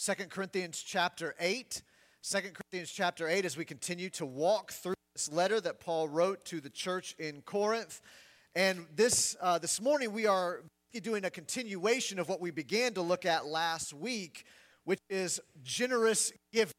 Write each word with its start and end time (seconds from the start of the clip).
2 0.00 0.12
Corinthians 0.28 0.80
chapter 0.80 1.34
8. 1.40 1.82
2 2.22 2.38
Corinthians 2.38 2.92
chapter 2.92 3.26
8 3.26 3.44
as 3.44 3.56
we 3.56 3.64
continue 3.64 4.08
to 4.10 4.24
walk 4.24 4.70
through 4.70 4.94
this 5.16 5.32
letter 5.32 5.60
that 5.60 5.80
Paul 5.80 6.06
wrote 6.08 6.44
to 6.46 6.60
the 6.60 6.70
church 6.70 7.16
in 7.18 7.42
Corinth. 7.42 8.00
And 8.54 8.86
this, 8.94 9.34
uh, 9.40 9.58
this 9.58 9.80
morning 9.80 10.12
we 10.12 10.26
are 10.26 10.62
doing 11.02 11.24
a 11.24 11.30
continuation 11.30 12.20
of 12.20 12.28
what 12.28 12.40
we 12.40 12.52
began 12.52 12.94
to 12.94 13.02
look 13.02 13.26
at 13.26 13.46
last 13.46 13.92
week, 13.92 14.44
which 14.84 15.00
is 15.10 15.40
generous 15.64 16.32
giving, 16.52 16.74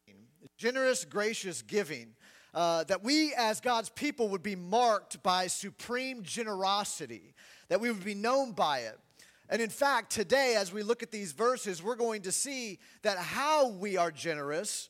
generous, 0.56 1.04
gracious 1.04 1.60
giving. 1.60 2.14
Uh, 2.54 2.84
that 2.84 3.04
we 3.04 3.34
as 3.34 3.60
God's 3.60 3.90
people 3.90 4.30
would 4.30 4.42
be 4.42 4.56
marked 4.56 5.22
by 5.22 5.46
supreme 5.46 6.22
generosity, 6.22 7.34
that 7.68 7.82
we 7.82 7.90
would 7.90 8.02
be 8.02 8.14
known 8.14 8.52
by 8.52 8.78
it. 8.78 8.98
And 9.50 9.60
in 9.60 9.68
fact, 9.68 10.12
today, 10.12 10.54
as 10.56 10.72
we 10.72 10.84
look 10.84 11.02
at 11.02 11.10
these 11.10 11.32
verses, 11.32 11.82
we're 11.82 11.96
going 11.96 12.22
to 12.22 12.32
see 12.32 12.78
that 13.02 13.18
how 13.18 13.68
we 13.68 13.96
are 13.96 14.12
generous 14.12 14.88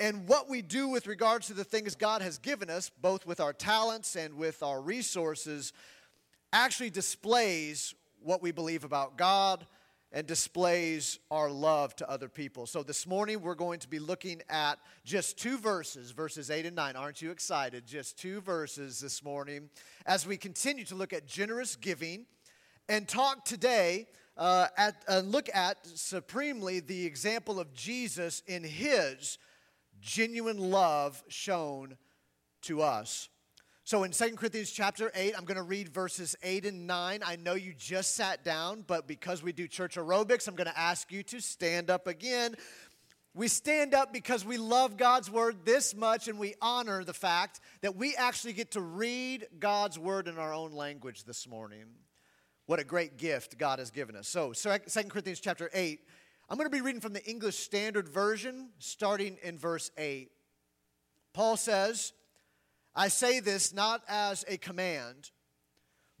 and 0.00 0.26
what 0.26 0.50
we 0.50 0.60
do 0.60 0.88
with 0.88 1.06
regards 1.06 1.46
to 1.46 1.54
the 1.54 1.62
things 1.62 1.94
God 1.94 2.20
has 2.20 2.38
given 2.38 2.68
us, 2.68 2.90
both 3.00 3.24
with 3.26 3.38
our 3.38 3.52
talents 3.52 4.16
and 4.16 4.34
with 4.34 4.60
our 4.64 4.82
resources, 4.82 5.72
actually 6.52 6.90
displays 6.90 7.94
what 8.20 8.42
we 8.42 8.50
believe 8.50 8.82
about 8.82 9.16
God 9.16 9.64
and 10.10 10.26
displays 10.26 11.20
our 11.30 11.48
love 11.48 11.94
to 11.96 12.10
other 12.10 12.28
people. 12.28 12.66
So 12.66 12.82
this 12.82 13.06
morning 13.06 13.40
we're 13.40 13.54
going 13.54 13.78
to 13.80 13.88
be 13.88 14.00
looking 14.00 14.42
at 14.48 14.80
just 15.04 15.38
two 15.38 15.58
verses, 15.58 16.10
verses 16.10 16.50
8 16.50 16.66
and 16.66 16.74
9. 16.74 16.96
Aren't 16.96 17.22
you 17.22 17.30
excited? 17.30 17.86
Just 17.86 18.18
two 18.18 18.40
verses 18.40 18.98
this 18.98 19.22
morning 19.22 19.70
as 20.06 20.26
we 20.26 20.36
continue 20.36 20.84
to 20.86 20.96
look 20.96 21.12
at 21.12 21.26
generous 21.26 21.76
giving 21.76 22.26
and 22.88 23.08
talk 23.08 23.44
today 23.44 24.06
uh, 24.36 24.66
at, 24.76 25.02
uh, 25.08 25.20
look 25.20 25.48
at 25.54 25.78
supremely 25.86 26.80
the 26.80 27.06
example 27.06 27.60
of 27.60 27.72
Jesus 27.72 28.42
in 28.46 28.64
his 28.64 29.38
genuine 30.00 30.58
love 30.58 31.22
shown 31.28 31.96
to 32.62 32.82
us. 32.82 33.28
So 33.86 34.02
in 34.02 34.12
2 34.12 34.36
Corinthians 34.36 34.70
chapter 34.70 35.12
8, 35.14 35.34
I'm 35.36 35.44
going 35.44 35.58
to 35.58 35.62
read 35.62 35.90
verses 35.90 36.34
8 36.42 36.64
and 36.64 36.86
9. 36.86 37.20
I 37.24 37.36
know 37.36 37.52
you 37.52 37.74
just 37.76 38.14
sat 38.14 38.42
down, 38.42 38.82
but 38.86 39.06
because 39.06 39.42
we 39.42 39.52
do 39.52 39.68
church 39.68 39.96
aerobics, 39.96 40.48
I'm 40.48 40.54
going 40.54 40.70
to 40.70 40.78
ask 40.78 41.12
you 41.12 41.22
to 41.24 41.40
stand 41.40 41.90
up 41.90 42.06
again. 42.06 42.54
We 43.34 43.48
stand 43.48 43.94
up 43.94 44.12
because 44.12 44.44
we 44.44 44.56
love 44.56 44.96
God's 44.96 45.30
word 45.30 45.66
this 45.66 45.94
much 45.94 46.28
and 46.28 46.38
we 46.38 46.54
honor 46.62 47.04
the 47.04 47.12
fact 47.12 47.60
that 47.82 47.94
we 47.94 48.16
actually 48.16 48.54
get 48.54 48.70
to 48.70 48.80
read 48.80 49.48
God's 49.58 49.98
word 49.98 50.28
in 50.28 50.38
our 50.38 50.54
own 50.54 50.72
language 50.72 51.24
this 51.24 51.46
morning. 51.46 51.84
What 52.66 52.80
a 52.80 52.84
great 52.84 53.18
gift 53.18 53.58
God 53.58 53.78
has 53.78 53.90
given 53.90 54.16
us. 54.16 54.26
So, 54.26 54.52
2 54.52 54.68
Corinthians 55.08 55.40
chapter 55.40 55.68
8, 55.74 56.00
I'm 56.48 56.56
going 56.56 56.68
to 56.68 56.74
be 56.74 56.80
reading 56.80 57.00
from 57.00 57.12
the 57.12 57.24
English 57.28 57.58
Standard 57.58 58.08
Version, 58.08 58.70
starting 58.78 59.36
in 59.42 59.58
verse 59.58 59.90
8. 59.98 60.30
Paul 61.34 61.56
says, 61.56 62.12
I 62.94 63.08
say 63.08 63.40
this 63.40 63.74
not 63.74 64.02
as 64.08 64.44
a 64.48 64.56
command, 64.56 65.30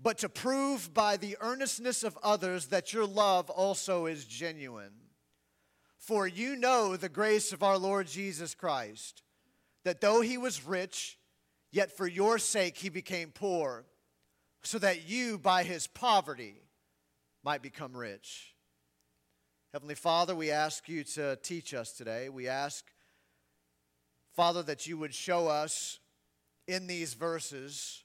but 0.00 0.18
to 0.18 0.28
prove 0.28 0.92
by 0.92 1.16
the 1.16 1.36
earnestness 1.40 2.02
of 2.02 2.18
others 2.22 2.66
that 2.66 2.92
your 2.92 3.06
love 3.06 3.48
also 3.48 4.06
is 4.06 4.24
genuine. 4.26 4.92
For 5.96 6.26
you 6.26 6.56
know 6.56 6.96
the 6.96 7.08
grace 7.08 7.52
of 7.52 7.62
our 7.62 7.78
Lord 7.78 8.06
Jesus 8.06 8.54
Christ, 8.54 9.22
that 9.84 10.02
though 10.02 10.20
he 10.20 10.36
was 10.36 10.66
rich, 10.66 11.18
yet 11.70 11.96
for 11.96 12.06
your 12.06 12.38
sake 12.38 12.76
he 12.76 12.90
became 12.90 13.30
poor, 13.30 13.86
so 14.64 14.78
that 14.78 15.08
you 15.08 15.38
by 15.38 15.62
his 15.62 15.86
poverty 15.86 16.54
might 17.44 17.62
become 17.62 17.94
rich. 17.94 18.54
Heavenly 19.72 19.94
Father, 19.94 20.34
we 20.34 20.50
ask 20.50 20.88
you 20.88 21.04
to 21.04 21.36
teach 21.36 21.74
us 21.74 21.92
today. 21.92 22.30
We 22.30 22.48
ask, 22.48 22.84
Father, 24.34 24.62
that 24.62 24.86
you 24.86 24.96
would 24.96 25.14
show 25.14 25.48
us 25.48 25.98
in 26.66 26.86
these 26.86 27.12
verses 27.12 28.04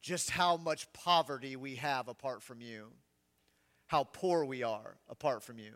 just 0.00 0.30
how 0.30 0.56
much 0.56 0.90
poverty 0.92 1.56
we 1.56 1.74
have 1.76 2.08
apart 2.08 2.42
from 2.42 2.60
you, 2.60 2.92
how 3.86 4.04
poor 4.04 4.44
we 4.44 4.62
are 4.62 4.96
apart 5.10 5.42
from 5.42 5.58
you. 5.58 5.74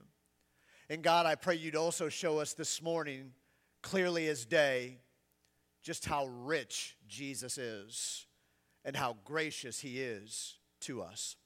And 0.88 1.02
God, 1.02 1.26
I 1.26 1.34
pray 1.34 1.56
you'd 1.56 1.76
also 1.76 2.08
show 2.08 2.38
us 2.38 2.54
this 2.54 2.80
morning, 2.80 3.32
clearly 3.82 4.28
as 4.28 4.46
day, 4.46 4.98
just 5.82 6.06
how 6.06 6.26
rich 6.26 6.96
Jesus 7.06 7.58
is 7.58 8.27
and 8.88 8.96
how 8.96 9.18
gracious 9.22 9.80
he 9.80 10.00
is 10.00 10.54
to 10.80 11.02
us. 11.02 11.36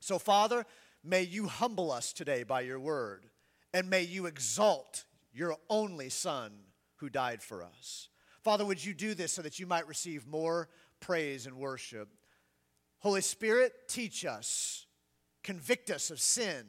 So, 0.00 0.18
Father, 0.18 0.66
may 1.04 1.22
you 1.22 1.46
humble 1.46 1.92
us 1.92 2.12
today 2.12 2.42
by 2.42 2.62
your 2.62 2.80
word, 2.80 3.24
and 3.72 3.88
may 3.88 4.02
you 4.02 4.26
exalt 4.26 5.04
your 5.32 5.56
only 5.70 6.08
Son 6.08 6.50
who 6.96 7.08
died 7.08 7.40
for 7.40 7.62
us. 7.62 8.08
Father, 8.42 8.64
would 8.64 8.84
you 8.84 8.94
do 8.94 9.14
this 9.14 9.32
so 9.32 9.42
that 9.42 9.60
you 9.60 9.66
might 9.68 9.86
receive 9.86 10.26
more 10.26 10.68
praise 10.98 11.46
and 11.46 11.56
worship? 11.56 12.08
Holy 12.98 13.20
Spirit, 13.20 13.72
teach 13.86 14.24
us, 14.24 14.84
convict 15.44 15.88
us 15.88 16.10
of 16.10 16.18
sin, 16.18 16.64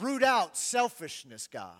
root 0.00 0.22
out 0.22 0.56
selfishness, 0.56 1.46
God. 1.46 1.76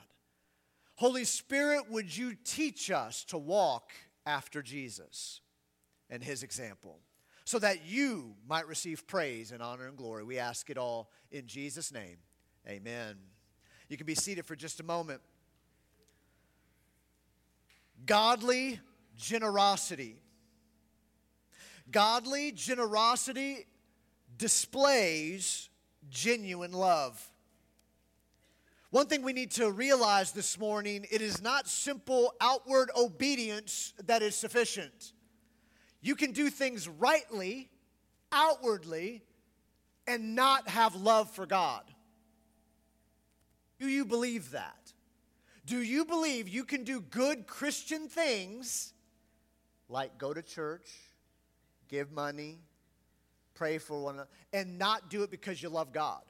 Holy 0.96 1.24
Spirit, 1.24 1.90
would 1.90 2.14
you 2.14 2.36
teach 2.44 2.90
us 2.90 3.24
to 3.24 3.38
walk 3.38 3.92
after 4.26 4.60
Jesus 4.60 5.40
and 6.10 6.22
his 6.22 6.42
example 6.42 7.00
so 7.50 7.58
that 7.58 7.84
you 7.84 8.36
might 8.48 8.68
receive 8.68 9.08
praise 9.08 9.50
and 9.50 9.60
honor 9.60 9.88
and 9.88 9.96
glory? 9.96 10.22
We 10.22 10.38
ask 10.38 10.70
it 10.70 10.78
all 10.78 11.10
in 11.32 11.48
Jesus' 11.48 11.92
name. 11.92 12.18
Amen. 12.68 13.16
You 13.88 13.96
can 13.96 14.06
be 14.06 14.14
seated 14.14 14.46
for 14.46 14.54
just 14.54 14.78
a 14.78 14.84
moment. 14.84 15.20
Godly 18.06 18.78
generosity. 19.16 20.20
Godly 21.90 22.52
generosity 22.52 23.66
displays 24.38 25.70
genuine 26.08 26.72
love. 26.72 27.20
One 28.90 29.06
thing 29.06 29.22
we 29.22 29.32
need 29.32 29.50
to 29.52 29.72
realize 29.72 30.30
this 30.30 30.56
morning 30.56 31.04
it 31.10 31.20
is 31.20 31.42
not 31.42 31.66
simple 31.66 32.32
outward 32.40 32.92
obedience 32.96 33.92
that 34.06 34.22
is 34.22 34.36
sufficient. 34.36 35.14
You 36.00 36.14
can 36.14 36.32
do 36.32 36.50
things 36.50 36.88
rightly, 36.88 37.68
outwardly, 38.32 39.22
and 40.06 40.34
not 40.34 40.68
have 40.68 40.94
love 40.94 41.30
for 41.30 41.46
God. 41.46 41.84
Do 43.78 43.88
you 43.88 44.04
believe 44.04 44.50
that? 44.52 44.92
Do 45.64 45.80
you 45.80 46.04
believe 46.04 46.48
you 46.48 46.64
can 46.64 46.84
do 46.84 47.00
good 47.00 47.46
Christian 47.46 48.08
things 48.08 48.92
like 49.88 50.18
go 50.18 50.32
to 50.32 50.42
church, 50.42 50.90
give 51.88 52.10
money, 52.10 52.58
pray 53.54 53.78
for 53.78 54.00
one 54.02 54.14
another, 54.14 54.30
and 54.52 54.78
not 54.78 55.10
do 55.10 55.22
it 55.22 55.30
because 55.30 55.62
you 55.62 55.68
love 55.68 55.92
God? 55.92 56.22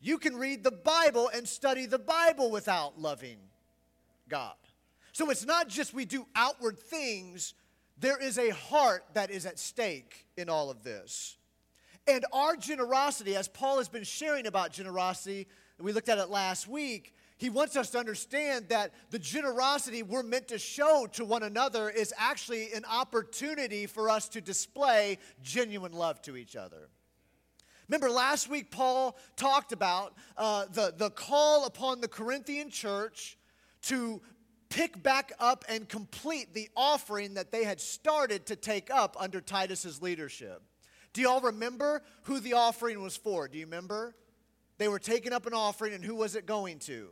You 0.00 0.18
can 0.18 0.36
read 0.36 0.62
the 0.62 0.70
Bible 0.70 1.30
and 1.34 1.48
study 1.48 1.86
the 1.86 1.98
Bible 1.98 2.50
without 2.50 3.00
loving 3.00 3.38
God. 4.28 4.54
So 5.12 5.30
it's 5.30 5.46
not 5.46 5.68
just 5.68 5.94
we 5.94 6.04
do 6.04 6.26
outward 6.36 6.78
things, 6.78 7.54
there 7.98 8.20
is 8.20 8.38
a 8.38 8.50
heart 8.50 9.04
that 9.14 9.30
is 9.30 9.46
at 9.46 9.58
stake 9.58 10.26
in 10.36 10.48
all 10.48 10.70
of 10.70 10.82
this. 10.82 11.36
And 12.06 12.24
our 12.32 12.56
generosity, 12.56 13.36
as 13.36 13.48
Paul 13.48 13.78
has 13.78 13.88
been 13.88 14.04
sharing 14.04 14.46
about 14.46 14.72
generosity, 14.72 15.46
we 15.78 15.92
looked 15.92 16.08
at 16.08 16.18
it 16.18 16.28
last 16.28 16.68
week, 16.68 17.14
he 17.36 17.50
wants 17.50 17.76
us 17.76 17.90
to 17.90 17.98
understand 17.98 18.68
that 18.68 18.92
the 19.10 19.18
generosity 19.18 20.02
we're 20.02 20.22
meant 20.22 20.48
to 20.48 20.58
show 20.58 21.06
to 21.12 21.24
one 21.24 21.42
another 21.42 21.90
is 21.90 22.14
actually 22.16 22.72
an 22.72 22.84
opportunity 22.84 23.86
for 23.86 24.08
us 24.08 24.28
to 24.30 24.40
display 24.40 25.18
genuine 25.42 25.92
love 25.92 26.22
to 26.22 26.36
each 26.36 26.56
other. 26.56 26.88
Remember, 27.88 28.08
last 28.08 28.48
week 28.48 28.70
Paul 28.70 29.18
talked 29.36 29.72
about 29.72 30.14
uh, 30.36 30.66
the, 30.72 30.94
the 30.96 31.10
call 31.10 31.66
upon 31.66 32.00
the 32.00 32.08
Corinthian 32.08 32.70
church 32.70 33.36
to 33.82 34.22
pick 34.74 35.00
back 35.00 35.32
up 35.38 35.64
and 35.68 35.88
complete 35.88 36.52
the 36.52 36.68
offering 36.76 37.34
that 37.34 37.52
they 37.52 37.62
had 37.62 37.80
started 37.80 38.46
to 38.46 38.56
take 38.56 38.90
up 38.90 39.16
under 39.20 39.40
Titus's 39.40 40.02
leadership. 40.02 40.62
Do 41.12 41.22
y'all 41.22 41.40
remember 41.40 42.02
who 42.24 42.40
the 42.40 42.54
offering 42.54 43.00
was 43.00 43.16
for? 43.16 43.46
Do 43.46 43.56
you 43.56 43.66
remember? 43.66 44.16
They 44.78 44.88
were 44.88 44.98
taking 44.98 45.32
up 45.32 45.46
an 45.46 45.54
offering, 45.54 45.94
and 45.94 46.04
who 46.04 46.16
was 46.16 46.34
it 46.34 46.44
going 46.44 46.80
to? 46.80 47.10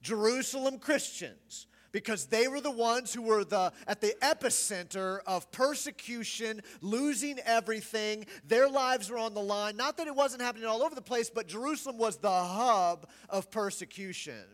Jerusalem 0.00 0.78
Christians 0.78 1.66
because 1.92 2.26
they 2.26 2.48
were 2.48 2.62
the 2.62 2.70
ones 2.70 3.12
who 3.12 3.20
were 3.20 3.44
the, 3.44 3.70
at 3.86 4.00
the 4.00 4.14
epicenter 4.22 5.18
of 5.26 5.50
persecution, 5.50 6.62
losing 6.80 7.38
everything. 7.40 8.24
Their 8.46 8.68
lives 8.68 9.10
were 9.10 9.18
on 9.18 9.34
the 9.34 9.42
line. 9.42 9.76
Not 9.76 9.96
that 9.98 10.06
it 10.06 10.14
wasn't 10.14 10.40
happening 10.40 10.66
all 10.66 10.82
over 10.82 10.94
the 10.94 11.02
place, 11.02 11.28
but 11.28 11.48
Jerusalem 11.48 11.98
was 11.98 12.16
the 12.16 12.30
hub 12.30 13.08
of 13.28 13.50
persecution. 13.50 14.44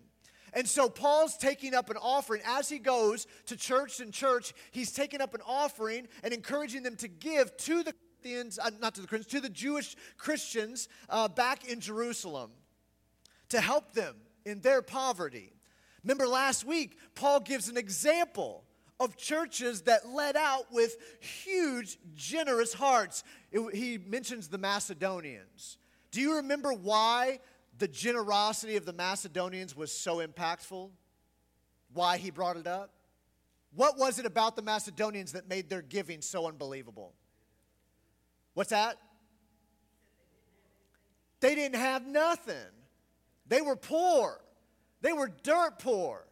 And 0.56 0.66
so 0.66 0.88
Paul's 0.88 1.36
taking 1.36 1.74
up 1.74 1.90
an 1.90 1.98
offering 2.00 2.40
as 2.46 2.70
he 2.70 2.78
goes 2.78 3.26
to 3.44 3.56
church 3.58 4.00
and 4.00 4.10
church. 4.10 4.54
He's 4.70 4.90
taking 4.90 5.20
up 5.20 5.34
an 5.34 5.42
offering 5.46 6.08
and 6.24 6.32
encouraging 6.32 6.82
them 6.82 6.96
to 6.96 7.08
give 7.08 7.54
to 7.58 7.82
the 7.82 7.94
Corinthians, 8.22 8.58
uh, 8.58 8.70
not 8.80 8.94
to 8.94 9.02
the 9.02 9.06
Corinthians, 9.06 9.32
to 9.32 9.40
the 9.42 9.52
Jewish 9.52 9.96
Christians 10.16 10.88
uh, 11.10 11.28
back 11.28 11.68
in 11.68 11.78
Jerusalem 11.78 12.52
to 13.50 13.60
help 13.60 13.92
them 13.92 14.16
in 14.46 14.62
their 14.62 14.80
poverty. 14.80 15.52
Remember 16.02 16.26
last 16.26 16.64
week, 16.64 16.96
Paul 17.14 17.40
gives 17.40 17.68
an 17.68 17.76
example 17.76 18.64
of 18.98 19.18
churches 19.18 19.82
that 19.82 20.08
led 20.08 20.36
out 20.36 20.72
with 20.72 20.96
huge, 21.20 21.98
generous 22.14 22.72
hearts. 22.72 23.24
It, 23.52 23.74
he 23.74 23.98
mentions 23.98 24.48
the 24.48 24.56
Macedonians. 24.56 25.76
Do 26.12 26.22
you 26.22 26.36
remember 26.36 26.72
why 26.72 27.40
the 27.78 27.88
generosity 27.88 28.76
of 28.76 28.86
the 28.86 28.92
Macedonians 28.92 29.76
was 29.76 29.92
so 29.92 30.26
impactful? 30.26 30.90
Why 31.92 32.16
he 32.16 32.30
brought 32.30 32.56
it 32.56 32.66
up? 32.66 32.90
What 33.74 33.98
was 33.98 34.18
it 34.18 34.26
about 34.26 34.56
the 34.56 34.62
Macedonians 34.62 35.32
that 35.32 35.48
made 35.48 35.68
their 35.68 35.82
giving 35.82 36.22
so 36.22 36.46
unbelievable? 36.46 37.12
What's 38.54 38.70
that? 38.70 38.96
They 41.40 41.54
didn't 41.54 41.78
have 41.78 42.06
nothing. 42.06 42.54
They 43.46 43.60
were 43.60 43.76
poor. 43.76 44.40
They 45.02 45.12
were 45.12 45.30
dirt 45.42 45.78
poor. 45.78 46.26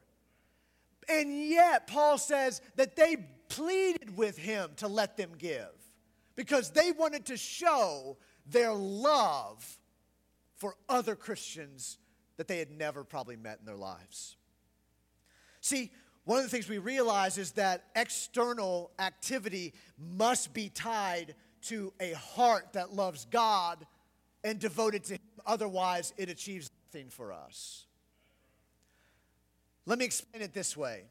And 1.09 1.47
yet, 1.47 1.87
Paul 1.87 2.17
says 2.17 2.63
that 2.77 2.97
they 2.97 3.17
pleaded 3.49 4.17
with 4.17 4.39
him 4.39 4.71
to 4.77 4.89
let 4.89 5.17
them 5.17 5.33
give 5.37 5.69
because 6.35 6.71
they 6.71 6.93
wanted 6.93 7.27
to 7.27 7.37
show 7.37 8.17
their 8.47 8.73
love 8.73 9.79
for 10.65 10.77
other 10.89 11.15
Christians 11.15 11.99
that 12.39 12.49
they 12.49 12.59
had 12.59 12.71
never 12.71 13.05
probably 13.05 13.37
met 13.37 13.59
in 13.61 13.67
their 13.67 13.77
lives. 13.77 14.35
See, 15.61 15.91
one 16.25 16.39
of 16.39 16.45
the 16.45 16.49
things 16.49 16.71
we 16.71 16.79
realize 16.79 17.37
is 17.37 17.51
that 17.53 17.85
external 17.95 18.91
activity 18.99 19.75
must 19.99 20.55
be 20.55 20.71
tied 20.71 21.35
to 21.65 21.93
a 22.01 22.15
heart 22.15 22.73
that 22.73 22.95
loves 22.95 23.27
God 23.27 23.87
and 24.43 24.59
devoted 24.59 25.05
to 25.05 25.13
Him. 25.13 25.21
Otherwise, 25.45 26.15
it 26.17 26.31
achieves 26.31 26.71
nothing 26.87 27.11
for 27.11 27.31
us. 27.31 27.85
Let 29.85 29.99
me 29.99 30.07
explain 30.07 30.43
it 30.43 30.55
this 30.55 30.79
way 30.79 31.03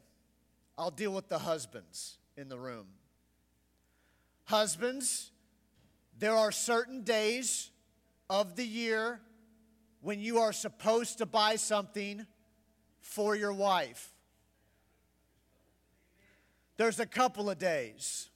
I'll 0.76 0.90
deal 0.90 1.12
with 1.12 1.28
the 1.28 1.38
husbands 1.38 2.18
in 2.36 2.48
the 2.48 2.58
room. 2.58 2.86
Husbands, 4.46 5.30
there 6.18 6.34
are 6.34 6.50
certain 6.50 7.04
days 7.04 7.70
of 8.28 8.56
the 8.56 8.66
year 8.66 9.20
when 10.04 10.20
you 10.20 10.38
are 10.38 10.52
supposed 10.52 11.16
to 11.16 11.24
buy 11.24 11.56
something 11.56 12.26
for 13.00 13.34
your 13.34 13.54
wife. 13.54 14.12
There's 16.76 17.00
a 17.00 17.06
couple 17.06 17.48
of 17.48 17.58
days. 17.58 18.28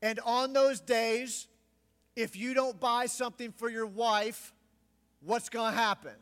And 0.00 0.20
on 0.24 0.52
those 0.52 0.80
days, 0.80 1.48
if 2.14 2.36
you 2.36 2.54
don't 2.54 2.78
buy 2.78 3.06
something 3.06 3.50
for 3.50 3.68
your 3.68 3.86
wife, 3.86 4.54
what's 5.20 5.48
going 5.48 5.72
to 5.72 5.78
happen? 5.78 6.14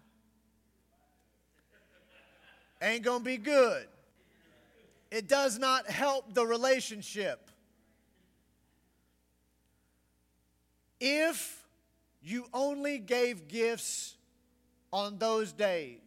Ain't 2.80 3.02
going 3.02 3.18
to 3.18 3.24
be 3.24 3.36
good. 3.36 3.86
It 5.10 5.28
does 5.28 5.58
not 5.58 5.90
help 5.90 6.32
the 6.32 6.46
relationship. 6.46 7.50
If 10.98 11.59
you 12.22 12.46
only 12.52 12.98
gave 12.98 13.48
gifts 13.48 14.16
on 14.92 15.18
those 15.18 15.52
days, 15.52 15.98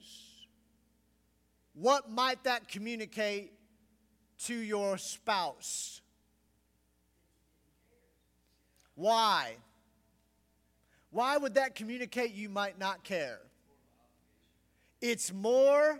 what 1.73 2.09
might 2.09 2.43
that 2.43 2.67
communicate 2.67 3.53
to 4.45 4.55
your 4.55 4.97
spouse? 4.97 6.01
Why? 8.95 9.55
Why 11.09 11.37
would 11.37 11.55
that 11.55 11.75
communicate 11.75 12.33
you 12.33 12.49
might 12.49 12.77
not 12.77 13.03
care? 13.03 13.39
It's 15.01 15.33
more 15.33 15.99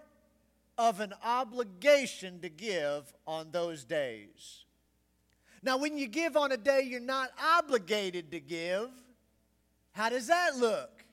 of 0.78 1.00
an 1.00 1.14
obligation 1.24 2.40
to 2.42 2.50
give 2.50 3.14
on 3.28 3.52
those 3.52 3.84
days. 3.84 4.66
Now, 5.62 5.78
when 5.78 5.98
you 5.98 6.08
give 6.08 6.36
on 6.36 6.52
a 6.52 6.58
day 6.58 6.82
you're 6.82 7.00
not 7.00 7.32
obligated 7.42 8.32
to 8.32 8.40
give, 8.40 8.90
how 9.94 10.10
does 10.10 10.28
that 10.28 10.58
look? 10.58 11.04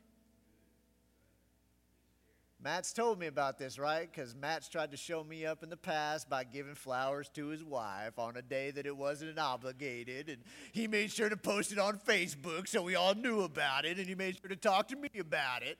Matt's 2.62 2.92
told 2.92 3.18
me 3.18 3.26
about 3.26 3.58
this, 3.58 3.78
right? 3.78 4.10
Because 4.10 4.34
Matt's 4.34 4.68
tried 4.68 4.90
to 4.90 4.96
show 4.96 5.24
me 5.24 5.46
up 5.46 5.62
in 5.62 5.70
the 5.70 5.78
past 5.78 6.28
by 6.28 6.44
giving 6.44 6.74
flowers 6.74 7.30
to 7.30 7.46
his 7.46 7.64
wife 7.64 8.18
on 8.18 8.36
a 8.36 8.42
day 8.42 8.70
that 8.72 8.84
it 8.84 8.94
wasn't 8.94 9.38
obligated. 9.38 10.28
And 10.28 10.38
he 10.72 10.86
made 10.86 11.10
sure 11.10 11.30
to 11.30 11.38
post 11.38 11.72
it 11.72 11.78
on 11.78 11.98
Facebook 11.98 12.68
so 12.68 12.82
we 12.82 12.96
all 12.96 13.14
knew 13.14 13.40
about 13.42 13.86
it. 13.86 13.98
And 13.98 14.06
he 14.06 14.14
made 14.14 14.36
sure 14.38 14.50
to 14.50 14.56
talk 14.56 14.88
to 14.88 14.96
me 14.96 15.08
about 15.18 15.62
it. 15.62 15.78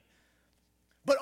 But 1.04 1.18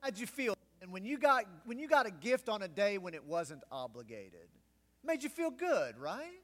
how'd 0.00 0.18
you 0.18 0.26
feel? 0.26 0.56
And 0.80 0.90
when 0.90 1.04
you 1.04 1.18
got 1.18 1.44
when 1.66 1.78
you 1.78 1.86
got 1.86 2.06
a 2.06 2.10
gift 2.10 2.48
on 2.48 2.62
a 2.62 2.68
day 2.68 2.96
when 2.96 3.12
it 3.12 3.24
wasn't 3.24 3.62
obligated, 3.70 4.32
it 4.34 5.06
made 5.06 5.22
you 5.22 5.28
feel 5.28 5.50
good, 5.50 5.98
right? 5.98 6.40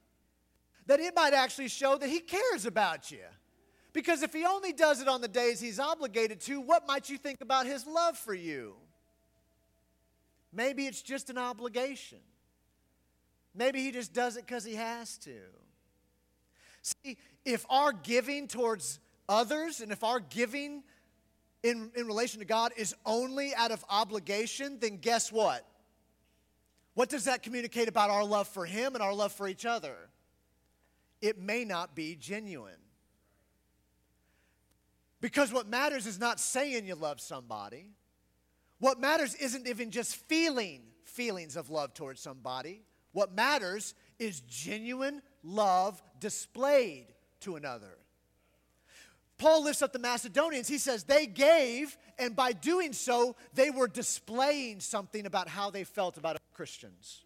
That 0.86 1.00
it 1.00 1.16
might 1.16 1.32
actually 1.32 1.68
show 1.68 1.96
that 1.96 2.10
he 2.10 2.20
cares 2.20 2.66
about 2.66 3.10
you. 3.10 3.24
Because 3.96 4.22
if 4.22 4.34
he 4.34 4.44
only 4.44 4.74
does 4.74 5.00
it 5.00 5.08
on 5.08 5.22
the 5.22 5.26
days 5.26 5.58
he's 5.58 5.80
obligated 5.80 6.38
to, 6.42 6.60
what 6.60 6.86
might 6.86 7.08
you 7.08 7.16
think 7.16 7.40
about 7.40 7.64
his 7.64 7.86
love 7.86 8.18
for 8.18 8.34
you? 8.34 8.74
Maybe 10.52 10.86
it's 10.86 11.00
just 11.00 11.30
an 11.30 11.38
obligation. 11.38 12.18
Maybe 13.54 13.80
he 13.80 13.92
just 13.92 14.12
does 14.12 14.36
it 14.36 14.44
because 14.44 14.66
he 14.66 14.74
has 14.74 15.16
to. 15.20 15.38
See, 16.82 17.16
if 17.46 17.64
our 17.70 17.90
giving 17.90 18.48
towards 18.48 19.00
others 19.30 19.80
and 19.80 19.90
if 19.90 20.04
our 20.04 20.20
giving 20.20 20.82
in, 21.62 21.90
in 21.96 22.06
relation 22.06 22.40
to 22.40 22.44
God 22.44 22.72
is 22.76 22.94
only 23.06 23.54
out 23.54 23.70
of 23.70 23.82
obligation, 23.88 24.76
then 24.78 24.98
guess 24.98 25.32
what? 25.32 25.64
What 26.92 27.08
does 27.08 27.24
that 27.24 27.42
communicate 27.42 27.88
about 27.88 28.10
our 28.10 28.26
love 28.26 28.46
for 28.46 28.66
Him 28.66 28.92
and 28.94 29.02
our 29.02 29.14
love 29.14 29.32
for 29.32 29.48
each 29.48 29.64
other? 29.64 29.96
It 31.22 31.38
may 31.38 31.64
not 31.64 31.94
be 31.94 32.14
genuine. 32.14 32.74
Because 35.20 35.52
what 35.52 35.68
matters 35.68 36.06
is 36.06 36.18
not 36.18 36.38
saying 36.38 36.86
you 36.86 36.94
love 36.94 37.20
somebody. 37.20 37.90
What 38.78 39.00
matters 39.00 39.34
isn't 39.34 39.66
even 39.66 39.90
just 39.90 40.16
feeling 40.16 40.82
feelings 41.04 41.56
of 41.56 41.70
love 41.70 41.94
towards 41.94 42.20
somebody. 42.20 42.82
What 43.12 43.34
matters 43.34 43.94
is 44.18 44.40
genuine 44.40 45.22
love 45.42 46.02
displayed 46.20 47.06
to 47.40 47.56
another. 47.56 47.98
Paul 49.38 49.64
lifts 49.64 49.82
up 49.82 49.92
the 49.92 49.98
Macedonians. 49.98 50.68
He 50.68 50.78
says 50.78 51.04
they 51.04 51.26
gave, 51.26 51.96
and 52.18 52.34
by 52.34 52.52
doing 52.52 52.92
so, 52.92 53.36
they 53.54 53.70
were 53.70 53.88
displaying 53.88 54.80
something 54.80 55.26
about 55.26 55.48
how 55.48 55.70
they 55.70 55.84
felt 55.84 56.16
about 56.16 56.38
Christians. 56.54 57.22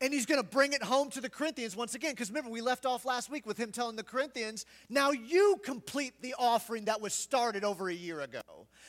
And 0.00 0.12
he's 0.12 0.26
going 0.26 0.40
to 0.40 0.46
bring 0.46 0.72
it 0.72 0.82
home 0.82 1.10
to 1.10 1.20
the 1.20 1.28
Corinthians 1.28 1.76
once 1.76 1.94
again. 1.94 2.12
Because 2.12 2.30
remember, 2.30 2.50
we 2.50 2.60
left 2.60 2.86
off 2.86 3.04
last 3.04 3.30
week 3.30 3.46
with 3.46 3.58
him 3.58 3.72
telling 3.72 3.96
the 3.96 4.02
Corinthians, 4.02 4.66
now 4.88 5.10
you 5.10 5.60
complete 5.64 6.14
the 6.22 6.34
offering 6.38 6.86
that 6.86 7.00
was 7.00 7.14
started 7.14 7.64
over 7.64 7.88
a 7.88 7.94
year 7.94 8.20
ago. 8.20 8.40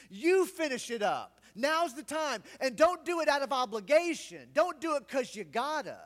You 0.10 0.46
finish 0.46 0.90
it 0.90 1.02
up. 1.02 1.40
Now's 1.56 1.94
the 1.94 2.04
time. 2.04 2.44
And 2.60 2.76
don't 2.76 3.06
do 3.06 3.22
it 3.22 3.28
out 3.28 3.42
of 3.42 3.52
obligation, 3.52 4.50
don't 4.54 4.80
do 4.82 4.96
it 4.96 5.08
because 5.08 5.36
you 5.36 5.44
gotta. 5.44 5.98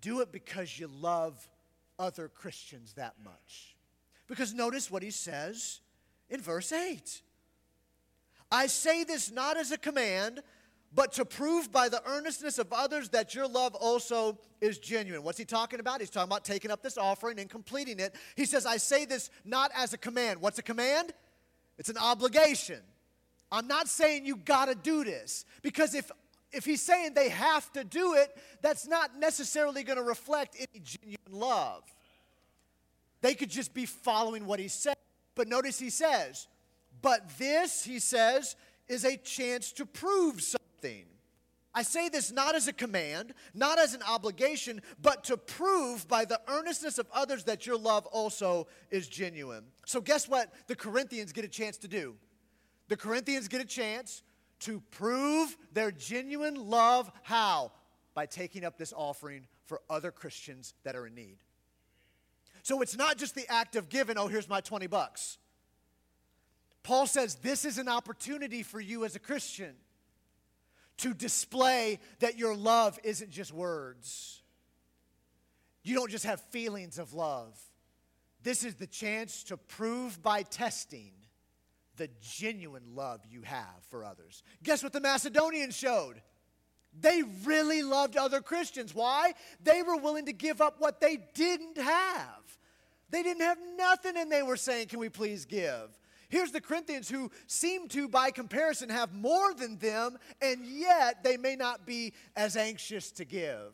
Do 0.00 0.20
it 0.20 0.30
because 0.30 0.78
you 0.78 0.88
love 0.88 1.48
other 1.98 2.28
Christians 2.28 2.94
that 2.94 3.14
much. 3.24 3.76
Because 4.28 4.52
notice 4.52 4.90
what 4.90 5.02
he 5.02 5.10
says 5.10 5.80
in 6.28 6.40
verse 6.40 6.72
8 6.72 7.22
I 8.50 8.66
say 8.68 9.04
this 9.04 9.30
not 9.30 9.56
as 9.56 9.72
a 9.72 9.78
command, 9.78 10.42
but 10.96 11.12
to 11.12 11.26
prove 11.26 11.70
by 11.70 11.90
the 11.90 12.02
earnestness 12.08 12.58
of 12.58 12.72
others 12.72 13.10
that 13.10 13.34
your 13.34 13.46
love 13.46 13.74
also 13.74 14.38
is 14.62 14.78
genuine. 14.78 15.22
What's 15.22 15.38
he 15.38 15.44
talking 15.44 15.78
about? 15.78 16.00
He's 16.00 16.08
talking 16.08 16.32
about 16.32 16.44
taking 16.44 16.70
up 16.70 16.82
this 16.82 16.96
offering 16.96 17.38
and 17.38 17.50
completing 17.50 18.00
it. 18.00 18.16
He 18.34 18.46
says, 18.46 18.64
I 18.64 18.78
say 18.78 19.04
this 19.04 19.30
not 19.44 19.70
as 19.76 19.92
a 19.92 19.98
command. 19.98 20.40
What's 20.40 20.58
a 20.58 20.62
command? 20.62 21.12
It's 21.78 21.90
an 21.90 21.98
obligation. 21.98 22.80
I'm 23.52 23.68
not 23.68 23.88
saying 23.88 24.24
you 24.24 24.36
got 24.36 24.64
to 24.64 24.74
do 24.74 25.04
this 25.04 25.44
because 25.62 25.94
if 25.94 26.10
if 26.52 26.64
he's 26.64 26.80
saying 26.80 27.12
they 27.12 27.28
have 27.28 27.70
to 27.72 27.84
do 27.84 28.14
it, 28.14 28.34
that's 28.62 28.86
not 28.86 29.18
necessarily 29.18 29.82
going 29.82 29.98
to 29.98 30.02
reflect 30.02 30.56
any 30.58 30.82
genuine 30.82 31.18
love. 31.30 31.82
They 33.20 33.34
could 33.34 33.50
just 33.50 33.74
be 33.74 33.84
following 33.84 34.46
what 34.46 34.60
he 34.60 34.68
said. 34.68 34.96
But 35.34 35.48
notice 35.48 35.78
he 35.78 35.90
says, 35.90 36.46
but 37.02 37.36
this, 37.36 37.84
he 37.84 37.98
says, 37.98 38.56
is 38.88 39.04
a 39.04 39.18
chance 39.18 39.72
to 39.72 39.84
prove 39.84 40.40
something. 40.40 40.65
I 41.76 41.82
say 41.82 42.08
this 42.08 42.32
not 42.32 42.54
as 42.54 42.68
a 42.68 42.72
command, 42.72 43.34
not 43.52 43.78
as 43.78 43.92
an 43.92 44.00
obligation, 44.08 44.80
but 45.02 45.24
to 45.24 45.36
prove 45.36 46.08
by 46.08 46.24
the 46.24 46.40
earnestness 46.48 46.98
of 46.98 47.06
others 47.12 47.44
that 47.44 47.66
your 47.66 47.76
love 47.76 48.06
also 48.06 48.66
is 48.90 49.06
genuine. 49.06 49.64
So, 49.84 50.00
guess 50.00 50.26
what 50.26 50.50
the 50.68 50.74
Corinthians 50.74 51.34
get 51.34 51.44
a 51.44 51.48
chance 51.48 51.76
to 51.78 51.88
do? 51.88 52.14
The 52.88 52.96
Corinthians 52.96 53.48
get 53.48 53.60
a 53.60 53.66
chance 53.66 54.22
to 54.60 54.80
prove 54.90 55.54
their 55.70 55.90
genuine 55.90 56.54
love. 56.54 57.12
How? 57.22 57.72
By 58.14 58.24
taking 58.24 58.64
up 58.64 58.78
this 58.78 58.94
offering 58.96 59.46
for 59.66 59.82
other 59.90 60.10
Christians 60.10 60.72
that 60.84 60.96
are 60.96 61.06
in 61.06 61.14
need. 61.14 61.36
So 62.62 62.80
it's 62.80 62.96
not 62.96 63.18
just 63.18 63.34
the 63.34 63.46
act 63.52 63.76
of 63.76 63.90
giving, 63.90 64.16
oh, 64.16 64.28
here's 64.28 64.48
my 64.48 64.62
20 64.62 64.86
bucks. 64.86 65.36
Paul 66.82 67.06
says 67.06 67.34
this 67.34 67.66
is 67.66 67.76
an 67.76 67.88
opportunity 67.88 68.62
for 68.62 68.80
you 68.80 69.04
as 69.04 69.14
a 69.14 69.18
Christian 69.18 69.74
to 70.98 71.14
display 71.14 71.98
that 72.20 72.38
your 72.38 72.54
love 72.54 72.98
isn't 73.04 73.30
just 73.30 73.52
words. 73.52 74.42
You 75.82 75.94
don't 75.94 76.10
just 76.10 76.24
have 76.24 76.40
feelings 76.50 76.98
of 76.98 77.14
love. 77.14 77.58
This 78.42 78.64
is 78.64 78.74
the 78.74 78.86
chance 78.86 79.44
to 79.44 79.56
prove 79.56 80.22
by 80.22 80.42
testing 80.42 81.12
the 81.96 82.08
genuine 82.20 82.94
love 82.94 83.20
you 83.28 83.42
have 83.42 83.84
for 83.88 84.04
others. 84.04 84.42
Guess 84.62 84.82
what 84.82 84.92
the 84.92 85.00
Macedonians 85.00 85.76
showed? 85.76 86.20
They 86.98 87.22
really 87.44 87.82
loved 87.82 88.16
other 88.16 88.40
Christians. 88.40 88.94
Why? 88.94 89.34
They 89.62 89.82
were 89.82 89.96
willing 89.96 90.26
to 90.26 90.32
give 90.32 90.60
up 90.60 90.76
what 90.78 91.00
they 91.00 91.18
didn't 91.34 91.78
have. 91.78 92.58
They 93.10 93.22
didn't 93.22 93.42
have 93.42 93.58
nothing, 93.76 94.16
and 94.16 94.30
they 94.30 94.42
were 94.42 94.56
saying, 94.56 94.88
Can 94.88 94.98
we 94.98 95.08
please 95.08 95.44
give? 95.44 95.96
Here's 96.28 96.52
the 96.52 96.60
Corinthians 96.60 97.08
who 97.08 97.30
seem 97.46 97.88
to, 97.88 98.08
by 98.08 98.30
comparison, 98.30 98.88
have 98.88 99.14
more 99.14 99.54
than 99.54 99.78
them, 99.78 100.18
and 100.40 100.66
yet 100.66 101.22
they 101.22 101.36
may 101.36 101.56
not 101.56 101.86
be 101.86 102.14
as 102.34 102.56
anxious 102.56 103.10
to 103.12 103.24
give. 103.24 103.72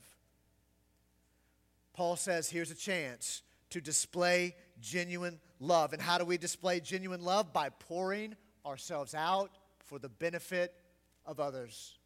Paul 1.94 2.16
says, 2.16 2.50
Here's 2.50 2.70
a 2.70 2.76
chance 2.76 3.42
to 3.70 3.80
display 3.80 4.54
genuine 4.80 5.40
love. 5.60 5.92
And 5.92 6.02
how 6.02 6.18
do 6.18 6.24
we 6.24 6.36
display 6.36 6.80
genuine 6.80 7.22
love? 7.22 7.52
By 7.52 7.70
pouring 7.70 8.36
ourselves 8.66 9.14
out 9.14 9.50
for 9.84 9.98
the 9.98 10.08
benefit 10.08 10.74
of 11.24 11.40
others, 11.40 11.98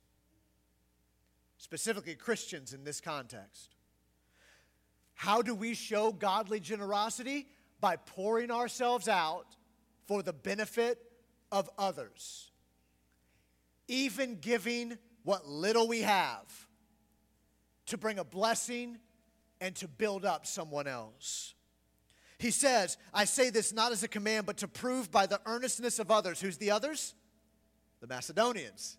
specifically 1.58 2.14
Christians 2.14 2.72
in 2.72 2.84
this 2.84 3.00
context. 3.00 3.74
How 5.14 5.40
do 5.42 5.54
we 5.54 5.74
show 5.74 6.12
godly 6.12 6.60
generosity? 6.60 7.46
By 7.80 7.96
pouring 7.96 8.50
ourselves 8.50 9.08
out 9.08 9.56
for 10.06 10.22
the 10.22 10.32
benefit 10.32 10.98
of 11.52 11.68
others. 11.78 12.50
Even 13.88 14.36
giving 14.40 14.96
what 15.22 15.46
little 15.46 15.88
we 15.88 16.02
have 16.02 16.68
to 17.86 17.98
bring 17.98 18.18
a 18.18 18.24
blessing 18.24 18.98
and 19.60 19.74
to 19.76 19.88
build 19.88 20.24
up 20.24 20.46
someone 20.46 20.86
else. 20.86 21.54
He 22.38 22.50
says, 22.50 22.98
I 23.14 23.24
say 23.24 23.50
this 23.50 23.72
not 23.72 23.92
as 23.92 24.02
a 24.02 24.08
command, 24.08 24.46
but 24.46 24.58
to 24.58 24.68
prove 24.68 25.10
by 25.10 25.26
the 25.26 25.40
earnestness 25.46 25.98
of 25.98 26.10
others. 26.10 26.40
Who's 26.40 26.58
the 26.58 26.70
others? 26.70 27.14
The 28.00 28.06
Macedonians. 28.06 28.98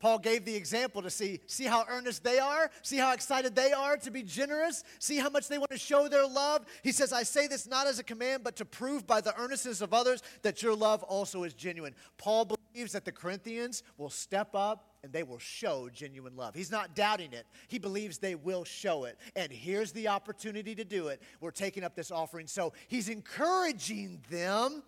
Paul 0.00 0.18
gave 0.18 0.44
the 0.44 0.54
example 0.54 1.02
to 1.02 1.10
see, 1.10 1.40
see 1.46 1.64
how 1.64 1.84
earnest 1.88 2.22
they 2.22 2.38
are, 2.38 2.70
see 2.82 2.98
how 2.98 3.12
excited 3.12 3.54
they 3.54 3.72
are 3.72 3.96
to 3.98 4.10
be 4.10 4.22
generous, 4.22 4.84
see 4.98 5.16
how 5.18 5.28
much 5.28 5.48
they 5.48 5.58
want 5.58 5.70
to 5.70 5.78
show 5.78 6.08
their 6.08 6.26
love. 6.26 6.64
He 6.82 6.92
says, 6.92 7.12
I 7.12 7.24
say 7.24 7.46
this 7.46 7.66
not 7.66 7.86
as 7.86 7.98
a 7.98 8.04
command, 8.04 8.44
but 8.44 8.56
to 8.56 8.64
prove 8.64 9.06
by 9.06 9.20
the 9.20 9.38
earnestness 9.38 9.80
of 9.80 9.92
others 9.92 10.22
that 10.42 10.62
your 10.62 10.74
love 10.74 11.02
also 11.02 11.42
is 11.42 11.54
genuine. 11.54 11.94
Paul 12.16 12.44
believes 12.44 12.92
that 12.92 13.04
the 13.04 13.12
Corinthians 13.12 13.82
will 13.96 14.10
step 14.10 14.50
up 14.54 14.94
and 15.02 15.12
they 15.12 15.22
will 15.22 15.38
show 15.38 15.88
genuine 15.92 16.36
love. 16.36 16.54
He's 16.54 16.70
not 16.70 16.94
doubting 16.94 17.32
it, 17.32 17.46
he 17.66 17.78
believes 17.78 18.18
they 18.18 18.34
will 18.36 18.64
show 18.64 19.04
it. 19.04 19.18
And 19.34 19.52
here's 19.52 19.92
the 19.92 20.08
opportunity 20.08 20.74
to 20.76 20.84
do 20.84 21.08
it. 21.08 21.22
We're 21.40 21.50
taking 21.50 21.82
up 21.82 21.96
this 21.96 22.10
offering. 22.10 22.46
So 22.46 22.72
he's 22.86 23.08
encouraging 23.08 24.20
them 24.30 24.82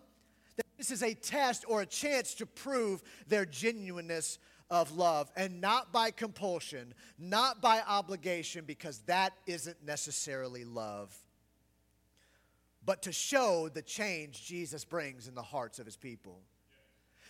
that 0.57 0.67
this 0.79 0.91
is 0.91 1.03
a 1.03 1.15
test 1.15 1.65
or 1.67 1.83
a 1.83 1.87
chance 1.87 2.35
to 2.35 2.47
prove 2.47 3.03
their 3.27 3.45
genuineness 3.45 4.39
of 4.71 4.97
love 4.97 5.31
and 5.37 5.61
not 5.61 5.93
by 5.93 6.11
compulsion, 6.11 6.95
not 7.19 7.61
by 7.61 7.83
obligation, 7.87 8.65
because 8.65 8.99
that 9.01 9.33
isn't 9.47 9.85
necessarily 9.85 10.65
love, 10.65 11.17
but 12.85 13.03
to 13.03 13.13
show 13.13 13.69
the 13.69 13.83
change 13.83 14.45
Jesus 14.47 14.85
brings 14.85 15.29
in 15.29 15.35
the 15.35 15.43
hearts 15.43 15.79
of 15.79 15.87
his 15.87 15.97
people. 15.97 16.41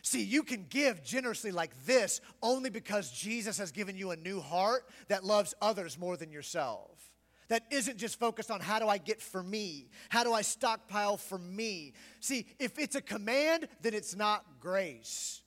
See, 0.02 0.22
you 0.22 0.42
can 0.42 0.66
give 0.68 1.02
generously 1.02 1.50
like 1.50 1.84
this 1.84 2.20
only 2.42 2.70
because 2.70 3.10
Jesus 3.10 3.58
has 3.58 3.70
given 3.70 3.96
you 3.96 4.10
a 4.10 4.16
new 4.16 4.40
heart 4.40 4.88
that 5.08 5.24
loves 5.24 5.54
others 5.60 5.98
more 5.98 6.16
than 6.16 6.32
yourself. 6.32 7.10
That 7.48 7.64
isn't 7.70 7.98
just 7.98 8.18
focused 8.18 8.50
on 8.50 8.60
how 8.60 8.78
do 8.78 8.86
I 8.86 8.98
get 8.98 9.20
for 9.20 9.42
me? 9.42 9.88
How 10.08 10.22
do 10.22 10.32
I 10.32 10.42
stockpile 10.42 11.16
for 11.16 11.36
me? 11.36 11.94
See, 12.20 12.46
if 12.58 12.78
it's 12.78 12.94
a 12.94 13.02
command, 13.02 13.66
then 13.82 13.92
it's 13.92 14.14
not 14.14 14.44
grace. 14.60 15.42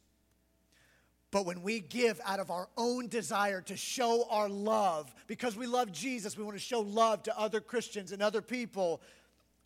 But 1.34 1.48
when 1.48 1.64
we 1.64 1.80
give 1.80 2.22
out 2.28 2.40
of 2.40 2.52
our 2.52 2.70
own 2.78 3.08
desire 3.08 3.60
to 3.62 3.76
show 3.76 4.28
our 4.30 4.48
love, 4.48 5.12
because 5.26 5.58
we 5.58 5.66
love 5.66 5.92
Jesus, 5.92 6.38
we 6.38 6.44
want 6.44 6.56
to 6.56 6.64
show 6.64 6.82
love 6.82 7.24
to 7.24 7.36
other 7.38 7.60
Christians 7.60 8.12
and 8.12 8.22
other 8.22 8.44
people, 8.44 9.02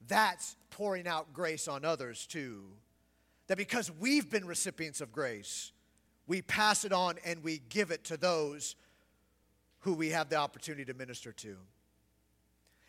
that's 0.08 0.56
pouring 0.70 1.10
out 1.10 1.34
grace 1.34 1.68
on 1.68 1.84
others 1.84 2.26
too. 2.26 2.64
That 3.48 3.58
because 3.58 3.92
we've 3.92 4.30
been 4.30 4.48
recipients 4.48 5.02
of 5.02 5.12
grace, 5.12 5.74
we 6.26 6.42
pass 6.42 6.86
it 6.86 6.94
on 6.94 7.16
and 7.26 7.44
we 7.44 7.62
give 7.68 7.92
it 7.92 8.06
to 8.06 8.16
those 8.16 8.78
who 9.80 9.94
we 9.94 10.12
have 10.12 10.30
the 10.30 10.38
opportunity 10.38 10.86
to 10.86 10.94
minister 10.94 11.34
to. 11.34 11.58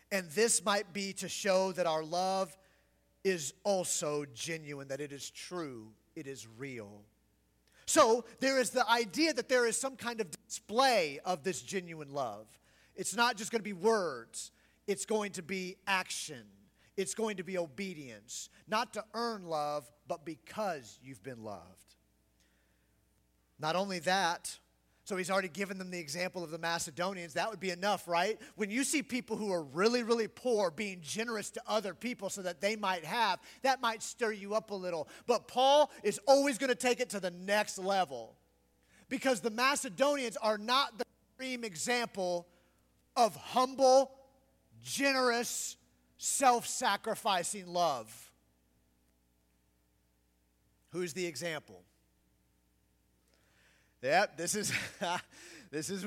And 0.09 0.25
this 0.29 0.63
might 0.63 0.93
be 0.93 1.11
to 1.13 1.27
show 1.27 1.73
that 1.73 1.85
our 1.85 2.01
love 2.01 2.55
is 3.25 3.53
also 3.65 4.23
genuine, 4.33 4.87
that 4.87 5.01
it 5.01 5.11
is 5.11 5.29
true, 5.29 5.89
it 6.15 6.27
is 6.27 6.47
real. 6.57 7.01
So 7.89 8.23
there 8.39 8.59
is 8.59 8.69
the 8.69 8.87
idea 8.87 9.33
that 9.33 9.49
there 9.49 9.65
is 9.65 9.75
some 9.75 9.95
kind 9.95 10.21
of 10.21 10.27
display 10.47 11.19
of 11.25 11.41
this 11.43 11.59
genuine 11.59 12.13
love. 12.13 12.45
It's 12.95 13.15
not 13.15 13.35
just 13.35 13.51
going 13.51 13.61
to 13.61 13.63
be 13.63 13.73
words, 13.73 14.51
it's 14.85 15.05
going 15.05 15.31
to 15.31 15.41
be 15.41 15.75
action, 15.87 16.43
it's 16.97 17.15
going 17.15 17.37
to 17.37 17.43
be 17.43 17.57
obedience. 17.57 18.49
Not 18.67 18.93
to 18.93 19.03
earn 19.15 19.45
love, 19.45 19.91
but 20.07 20.23
because 20.23 20.99
you've 21.01 21.23
been 21.23 21.43
loved. 21.43 21.95
Not 23.57 23.75
only 23.75 23.97
that, 23.99 24.59
so 25.09 25.17
he's 25.17 25.31
already 25.31 25.47
given 25.47 25.79
them 25.79 25.89
the 25.89 25.97
example 25.97 26.43
of 26.43 26.51
the 26.51 26.59
Macedonians. 26.59 27.33
That 27.33 27.49
would 27.49 27.59
be 27.59 27.71
enough, 27.71 28.07
right? 28.07 28.39
When 28.57 28.69
you 28.69 28.83
see 28.83 29.01
people 29.01 29.37
who 29.37 29.51
are 29.51 29.63
really, 29.63 30.03
really 30.03 30.27
poor 30.27 30.69
being 30.69 30.99
generous 31.01 31.49
to 31.49 31.61
other 31.65 31.95
people 31.95 32.29
so 32.29 32.43
that 32.43 32.61
they 32.61 32.75
might 32.75 33.03
have, 33.03 33.39
that 33.63 33.81
might 33.81 34.03
stir 34.03 34.33
you 34.33 34.53
up 34.53 34.69
a 34.69 34.75
little. 34.75 35.07
But 35.25 35.47
Paul 35.47 35.89
is 36.03 36.19
always 36.27 36.59
going 36.59 36.67
to 36.67 36.75
take 36.75 36.99
it 36.99 37.09
to 37.09 37.19
the 37.19 37.31
next 37.31 37.79
level 37.79 38.35
because 39.09 39.39
the 39.41 39.49
Macedonians 39.49 40.37
are 40.37 40.59
not 40.59 40.99
the 40.99 41.05
extreme 41.31 41.63
example 41.63 42.47
of 43.15 43.35
humble, 43.35 44.11
generous, 44.83 45.75
self 46.19 46.67
sacrificing 46.67 47.65
love. 47.65 48.31
Who's 50.91 51.13
the 51.13 51.25
example? 51.25 51.81
Yep, 54.01 54.37
this 54.37 54.55
is 54.55 54.71
this 55.71 55.89
is 55.89 56.05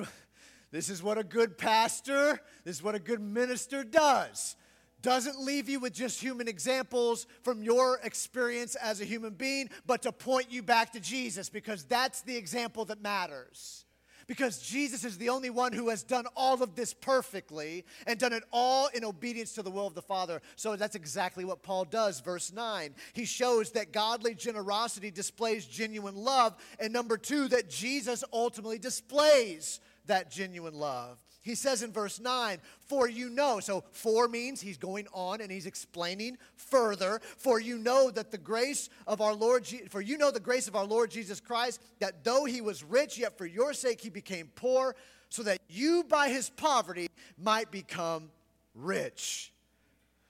this 0.70 0.88
is 0.88 1.02
what 1.02 1.18
a 1.18 1.24
good 1.24 1.58
pastor, 1.58 2.40
this 2.64 2.76
is 2.76 2.82
what 2.82 2.94
a 2.94 2.98
good 2.98 3.20
minister 3.20 3.84
does. 3.84 4.56
Doesn't 5.02 5.40
leave 5.40 5.68
you 5.68 5.80
with 5.80 5.92
just 5.92 6.20
human 6.20 6.46
examples 6.46 7.26
from 7.42 7.62
your 7.62 7.98
experience 8.04 8.76
as 8.76 9.00
a 9.00 9.04
human 9.04 9.34
being, 9.34 9.68
but 9.84 10.02
to 10.02 10.12
point 10.12 10.46
you 10.50 10.62
back 10.62 10.92
to 10.92 11.00
Jesus 11.00 11.48
because 11.48 11.82
that's 11.84 12.22
the 12.22 12.36
example 12.36 12.84
that 12.84 13.02
matters 13.02 13.84
because 14.32 14.60
Jesus 14.60 15.04
is 15.04 15.18
the 15.18 15.28
only 15.28 15.50
one 15.50 15.74
who 15.74 15.90
has 15.90 16.02
done 16.02 16.24
all 16.34 16.62
of 16.62 16.74
this 16.74 16.94
perfectly 16.94 17.84
and 18.06 18.18
done 18.18 18.32
it 18.32 18.42
all 18.50 18.88
in 18.94 19.04
obedience 19.04 19.52
to 19.52 19.62
the 19.62 19.70
will 19.70 19.86
of 19.86 19.92
the 19.94 20.00
Father. 20.00 20.40
So 20.56 20.74
that's 20.74 20.96
exactly 20.96 21.44
what 21.44 21.62
Paul 21.62 21.84
does. 21.84 22.20
Verse 22.20 22.50
9, 22.50 22.94
he 23.12 23.26
shows 23.26 23.72
that 23.72 23.92
godly 23.92 24.34
generosity 24.34 25.10
displays 25.10 25.66
genuine 25.66 26.16
love, 26.16 26.56
and 26.80 26.94
number 26.94 27.18
two, 27.18 27.46
that 27.48 27.68
Jesus 27.68 28.24
ultimately 28.32 28.78
displays 28.78 29.80
that 30.06 30.30
genuine 30.30 30.76
love. 30.76 31.21
He 31.42 31.56
says 31.56 31.82
in 31.82 31.92
verse 31.92 32.20
9, 32.20 32.58
For 32.86 33.08
you 33.08 33.28
know, 33.28 33.58
so 33.58 33.82
for 33.90 34.28
means 34.28 34.60
he's 34.60 34.78
going 34.78 35.08
on 35.12 35.40
and 35.40 35.50
he's 35.50 35.66
explaining 35.66 36.38
further, 36.54 37.20
for 37.36 37.60
you 37.60 37.78
know 37.78 38.12
that 38.12 38.30
the 38.30 38.38
grace 38.38 38.88
of 39.08 39.20
our 39.20 39.34
Lord, 39.34 39.66
for 39.90 40.00
you 40.00 40.16
know 40.16 40.30
the 40.30 40.40
grace 40.40 40.68
of 40.68 40.76
our 40.76 40.84
Lord 40.84 41.10
Jesus 41.10 41.40
Christ, 41.40 41.82
that 41.98 42.22
though 42.22 42.44
he 42.44 42.60
was 42.60 42.84
rich, 42.84 43.18
yet 43.18 43.36
for 43.36 43.44
your 43.44 43.74
sake 43.74 44.00
he 44.00 44.08
became 44.08 44.50
poor, 44.54 44.94
so 45.30 45.42
that 45.42 45.58
you 45.68 46.04
by 46.04 46.28
his 46.28 46.48
poverty 46.48 47.08
might 47.36 47.72
become 47.72 48.30
rich. 48.76 49.52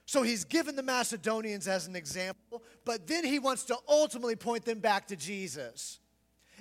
So 0.07 0.23
he's 0.23 0.45
given 0.45 0.75
the 0.75 0.83
Macedonians 0.83 1.67
as 1.67 1.85
an 1.85 1.95
example, 1.95 2.63
but 2.85 3.05
then 3.05 3.23
he 3.23 3.37
wants 3.37 3.65
to 3.65 3.77
ultimately 3.87 4.35
point 4.35 4.65
them 4.65 4.79
back 4.79 5.07
to 5.07 5.15
Jesus. 5.15 5.99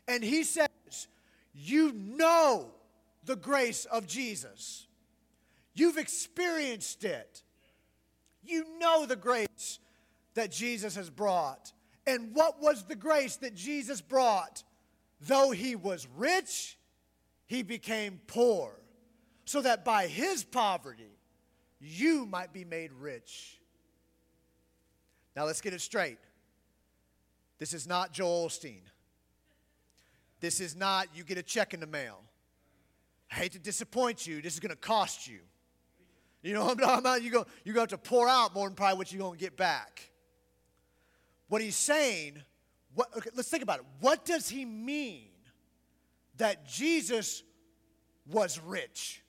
And 0.06 0.23
he 0.23 0.44
says, 0.44 0.68
You 1.54 1.92
know 1.92 2.71
the 3.25 3.37
grace 3.37 3.85
of 3.87 4.07
Jesus. 4.07 4.87
You've 5.75 5.99
experienced 5.99 7.05
it. 7.05 7.43
You 8.45 8.79
know 8.79 9.07
the 9.07 9.17
grace 9.17 9.79
that 10.35 10.50
Jesus 10.50 10.97
has 10.97 11.09
brought. 11.09 11.73
And 12.07 12.35
what 12.35 12.61
was 12.61 12.85
the 12.85 12.97
grace 12.97 13.37
that 13.37 13.55
Jesus 13.55 14.00
brought? 14.00 14.64
Though 15.21 15.50
he 15.50 15.76
was 15.76 16.09
rich, 16.17 16.76
he 17.47 17.62
became 17.62 18.21
poor, 18.26 18.73
so 19.45 19.61
that 19.62 19.85
by 19.85 20.09
his 20.09 20.43
poverty, 20.43 21.19
you 21.81 22.26
might 22.26 22.52
be 22.52 22.64
made 22.64 22.93
rich. 22.93 23.61
Now 25.37 25.45
let's 25.45 25.61
get 25.61 25.73
it 25.73 25.81
straight. 25.81 26.19
This 27.59 27.73
is 27.73 27.87
not 27.87 28.12
Joel 28.12 28.49
Osteen. 28.49 28.83
This 30.41 30.61
is 30.61 30.75
not 30.75 31.07
you 31.14 31.23
get 31.23 31.38
a 31.38 31.43
check 31.43 31.73
in 31.73 31.81
the 31.81 31.87
mail. 31.87 32.21
I 33.33 33.37
hate 33.37 33.53
to 33.53 33.59
disappoint 33.59 34.27
you. 34.27 34.43
This 34.43 34.53
is 34.53 34.61
going 34.61 34.71
to 34.71 34.77
cost 34.77 35.27
you. 35.27 35.39
You 36.43 36.53
know 36.53 36.65
what 36.65 36.73
I'm 36.73 36.79
talking 36.79 36.99
about? 36.99 37.23
You're 37.23 37.33
going 37.33 37.47
to 37.65 37.81
have 37.81 37.89
to 37.89 37.99
pour 37.99 38.29
out 38.29 38.55
more 38.55 38.69
than 38.69 38.77
probably 38.77 38.99
what 38.99 39.11
you're 39.11 39.21
going 39.21 39.39
to 39.39 39.43
get 39.43 39.57
back. 39.57 40.11
What 41.49 41.62
he's 41.62 41.77
saying, 41.77 42.43
what, 42.95 43.09
okay, 43.17 43.31
let's 43.35 43.49
think 43.49 43.62
about 43.62 43.79
it. 43.79 43.87
What 44.01 44.25
does 44.25 44.49
he 44.49 44.65
mean 44.65 45.29
that 46.37 46.67
Jesus 46.67 47.43
was 48.27 48.61
rich? 48.61 49.23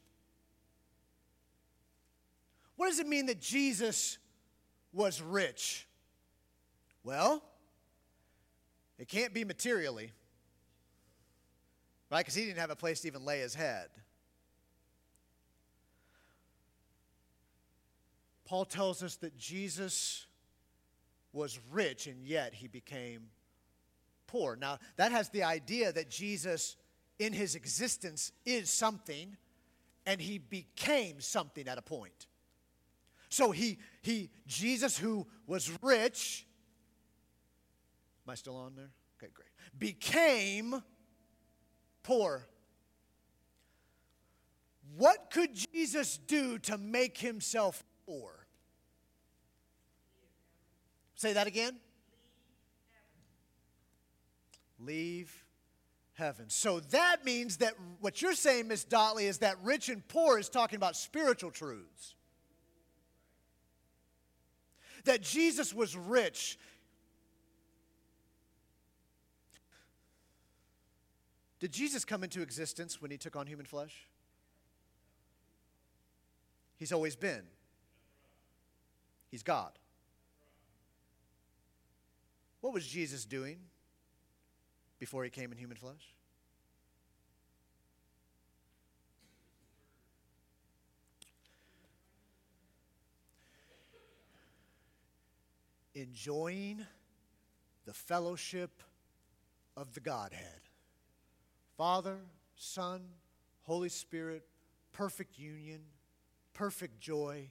What 2.76 2.88
does 2.88 3.00
it 3.00 3.08
mean 3.08 3.28
that 3.28 3.40
Jesus 3.40 4.18
was 4.92 5.22
rich? 5.22 5.88
Well, 7.04 7.44
it 8.98 9.08
can't 9.08 9.34
be 9.34 9.46
materially, 9.46 10.12
right? 12.13 12.20
Because 12.20 12.36
he 12.36 12.46
didn't 12.46 12.60
have 12.60 12.70
a 12.70 12.75
place 12.75 13.01
to 13.01 13.08
even 13.08 13.25
lay 13.25 13.39
his 13.39 13.55
head. 13.55 13.88
Paul 18.46 18.65
tells 18.65 19.01
us 19.01 19.15
that 19.17 19.36
Jesus 19.36 20.27
was 21.32 21.60
rich 21.72 22.05
and 22.05 22.24
yet 22.24 22.53
he 22.53 22.67
became 22.67 23.29
poor. 24.27 24.55
Now, 24.55 24.77
that 24.98 25.12
has 25.12 25.29
the 25.29 25.41
idea 25.41 25.91
that 25.91 26.12
Jesus, 26.12 26.75
in 27.17 27.34
his 27.34 27.55
existence, 27.55 28.32
is 28.46 28.70
something 28.70 29.36
and 30.05 30.22
he 30.22 30.38
became 30.38 31.20
something 31.20 31.67
at 31.67 31.79
a 31.79 31.82
point. 31.82 32.27
So 33.29 33.50
he, 33.50 33.79
he 34.03 34.29
Jesus, 34.46 34.96
who 34.96 35.25
was 35.48 35.72
rich, 35.82 36.46
am 38.27 38.34
I 38.34 38.36
still 38.36 38.58
on 38.58 38.75
there? 38.75 38.91
Okay, 39.17 39.32
great. 39.34 39.50
Became 39.79 40.84
poor. 42.04 42.48
What 44.96 45.32
could 45.32 45.56
Jesus 45.56 46.18
do 46.28 46.60
to 46.60 46.78
make 46.78 47.18
himself 47.18 47.84
poor? 48.06 48.46
Say 51.16 51.34
that 51.34 51.48
again. 51.48 51.78
Leave 54.80 55.44
heaven. 56.14 56.50
So 56.50 56.80
that 56.92 57.26
means 57.26 57.58
that 57.58 57.74
what 58.02 58.22
you're 58.22 58.36
saying, 58.36 58.68
Miss 58.68 58.86
Dotley, 58.86 59.24
is 59.24 59.40
that 59.40 59.56
rich 59.64 59.90
and 59.90 60.08
poor 60.08 60.38
is 60.38 60.50
talking 60.50 60.76
about 60.76 60.96
spiritual 60.96 61.50
truths 61.50 62.16
that 65.06 65.22
Jesus 65.22 65.74
was 65.74 65.96
rich. 65.96 66.58
Did 71.63 71.72
Jesus 71.72 72.03
come 72.03 72.25
into 72.25 72.41
existence 72.41 73.01
when 73.01 73.10
he 73.10 73.15
took 73.15 73.38
on 73.38 73.48
human 73.48 73.65
flesh? 73.65 74.10
He's 76.75 76.91
always 76.91 77.15
been. 77.15 77.43
He's 79.32 79.43
God. 79.43 79.72
What 82.60 82.74
was 82.74 82.86
Jesus 82.86 83.24
doing 83.24 83.60
before 85.00 85.24
he 85.24 85.29
came 85.29 85.53
in 85.53 85.58
human 85.58 85.77
flesh? 85.77 86.13
enjoying 95.96 96.84
the 97.86 97.93
fellowship 97.93 98.82
of 99.77 99.93
the 99.93 100.00
Godhead 100.00 100.60
Father, 101.84 102.20
Son, 102.56 103.02
Holy 103.63 103.89
Spirit, 103.89 104.46
perfect 104.93 105.38
union, 105.38 105.82
perfect 106.54 107.02
joy, 107.02 107.50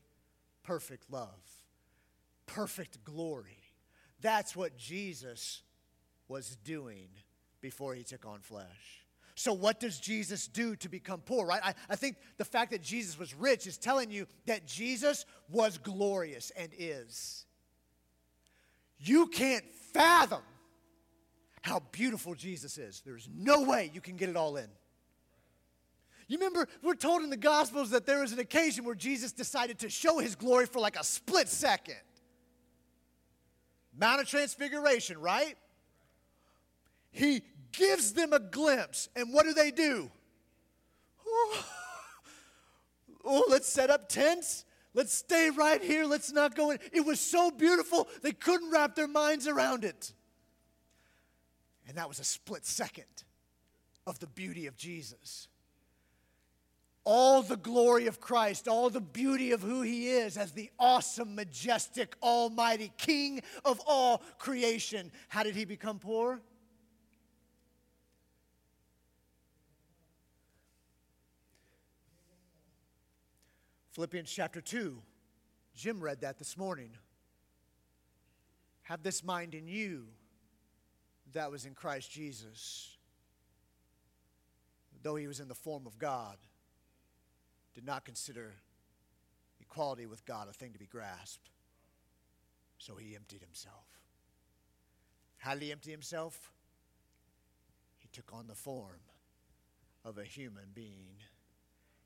perfect 0.62 1.12
love, 1.12 1.42
perfect 2.47 3.05
glory. 3.05 3.59
That's 4.23 4.57
what 4.57 4.79
Jesus 4.79 5.61
was 6.29 6.57
doing 6.64 7.09
before 7.61 7.95
he 7.95 8.05
took 8.05 8.25
on 8.25 8.40
flesh. 8.40 9.05
So, 9.35 9.53
what 9.53 9.79
does 9.79 10.01
Jesus 10.01 10.49
do 10.49 10.77
to 10.77 10.88
become 10.88 11.21
poor, 11.21 11.45
right? 11.45 11.61
I, 11.62 11.75
I 11.90 11.97
think 11.97 12.16
the 12.38 12.47
fact 12.47 12.71
that 12.71 12.81
Jesus 12.81 13.18
was 13.18 13.35
rich 13.35 13.66
is 13.66 13.77
telling 13.77 14.11
you 14.11 14.27
that 14.47 14.66
Jesus 14.66 15.27
was 15.51 15.77
glorious 15.77 16.51
and 16.57 16.73
is. 16.79 17.45
You 18.99 19.27
can't 19.27 19.66
fathom 19.92 20.40
how 21.62 21.81
beautiful 21.92 22.35
Jesus 22.35 22.79
is. 22.79 23.03
There's 23.05 23.29
no 23.35 23.62
way 23.62 23.90
you 23.94 24.01
can 24.01 24.16
get 24.16 24.29
it 24.29 24.37
all 24.37 24.57
in. 24.57 24.68
You 26.29 26.38
remember, 26.38 26.68
we're 26.83 26.94
told 26.94 27.22
in 27.22 27.31
the 27.31 27.37
Gospels 27.37 27.90
that 27.90 28.07
there 28.07 28.20
was 28.20 28.33
an 28.33 28.38
occasion 28.38 28.85
where 28.85 28.94
Jesus 28.94 29.33
decided 29.33 29.79
to 29.81 29.90
show 29.90 30.18
his 30.18 30.35
glory 30.35 30.66
for 30.66 30.81
like 30.81 30.96
a 30.96 31.05
split 31.05 31.48
second. 31.48 31.96
Mount 33.96 34.20
of 34.20 34.29
Transfiguration, 34.29 35.20
right? 35.20 35.57
He 37.11 37.42
gives 37.72 38.12
them 38.12 38.33
a 38.33 38.40
glimpse, 38.40 39.09
and 39.14 39.33
what 39.33 39.44
do 39.44 39.55
they 39.55 39.70
do? 39.70 40.11
Oh, 43.25 43.44
let's 43.48 43.68
set 43.68 43.88
up 43.88 44.09
tents 44.09 44.64
Let's 44.94 45.14
stay 45.14 45.51
right 45.51 45.83
here. 45.83 46.05
Let's 46.05 46.33
not 46.33 46.55
go 46.55 46.70
in. 46.70 46.79
It 46.92 47.05
was 47.05 47.18
so 47.18 47.51
beautiful, 47.51 48.09
they 48.22 48.33
couldn't 48.33 48.70
wrap 48.70 48.94
their 48.94 49.09
minds 49.09 49.46
around 49.46 49.85
it. 49.85 50.12
And 51.92 51.98
that 51.98 52.09
was 52.09 52.20
a 52.20 52.24
split 52.24 52.64
second 52.64 53.05
of 54.07 54.18
the 54.18 54.26
beauty 54.26 54.66
of 54.66 54.78
Jesus. 54.78 55.46
All 57.05 57.42
the 57.42 57.59
glory 57.59 58.07
of 58.07 58.18
Christ, 58.18 58.66
all 58.66 58.88
the 58.88 58.98
beauty 58.98 59.52
of 59.52 59.61
who 59.61 59.83
He 59.83 60.09
is 60.09 60.38
as 60.38 60.52
the 60.52 60.70
awesome, 60.78 61.35
majestic, 61.35 62.16
almighty 62.22 62.90
King 62.96 63.42
of 63.62 63.78
all 63.87 64.22
creation. 64.38 65.12
How 65.28 65.42
did 65.42 65.55
He 65.55 65.66
become 65.66 65.98
poor? 65.98 66.40
Philippians 73.90 74.33
chapter 74.33 74.62
2. 74.62 74.96
Jim 75.74 76.00
read 76.00 76.22
that 76.22 76.38
this 76.38 76.57
morning. 76.57 76.92
Have 78.85 79.02
this 79.02 79.22
mind 79.22 79.55
in 79.55 79.68
you 79.68 80.07
that 81.33 81.51
was 81.51 81.66
in 81.66 81.75
Christ 81.75 82.11
Jesus. 82.11 82.97
Though 85.03 85.16
he 85.16 85.27
was 85.27 85.40
in 85.40 85.49
the 85.49 85.55
form 85.55 85.87
of 85.87 85.99
God, 85.99 86.37
did 87.75 87.85
not 87.85 88.05
consider 88.05 88.55
equality 89.61 90.07
with 90.07 90.25
God 90.25 90.49
a 90.49 90.53
thing 90.53 90.73
to 90.73 90.79
be 90.79 90.87
grasped. 90.87 91.51
So 92.79 92.97
he 92.97 93.16
emptied 93.16 93.42
himself. 93.42 93.87
How 95.38 95.55
did 95.55 95.62
he 95.62 95.73
empty 95.73 95.90
himself? 95.90 96.53
He 97.99 98.09
took 98.12 98.33
on 98.33 98.47
the 98.47 98.55
form 98.55 99.01
of 100.05 100.18
a 100.18 100.25
human 100.25 100.66
being 100.75 101.16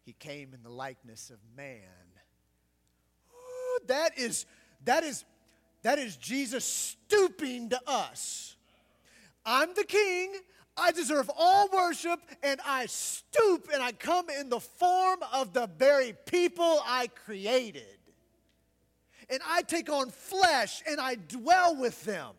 he 0.07 0.13
came 0.13 0.55
in 0.55 0.63
the 0.63 0.71
likeness 0.71 1.31
of 1.31 1.39
man. 1.57 1.81
Ooh, 3.33 3.79
that 3.89 4.17
is 4.17 4.47
that 4.85 5.03
is 5.03 5.25
that 5.83 5.99
is 5.99 6.17
Jesus 6.17 6.65
stooping 6.65 7.71
to 7.71 7.81
us. 7.89 8.56
I'm 9.47 9.73
the 9.75 9.85
king. 9.85 10.35
I 10.77 10.93
deserve 10.93 11.31
all 11.35 11.71
worship, 11.73 12.21
and 12.43 12.61
I 12.67 12.85
stoop 12.87 13.71
and 13.73 13.83
I 13.83 13.93
come 13.93 14.29
in 14.29 14.51
the 14.51 14.61
form 14.61 15.21
of 15.33 15.55
the 15.55 15.71
very 15.79 16.15
people 16.27 16.83
I 16.85 17.07
created. 17.07 17.97
And 19.31 19.41
I 19.49 19.63
take 19.63 19.91
on 19.91 20.11
flesh 20.11 20.83
and 20.89 21.01
I 21.01 21.15
dwell 21.15 21.77
with 21.77 22.05
them. 22.05 22.35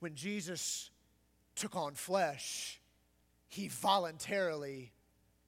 When 0.00 0.14
Jesus 0.14 0.90
took 1.54 1.76
on 1.76 1.94
flesh, 1.94 2.80
he 3.48 3.68
voluntarily 3.68 4.92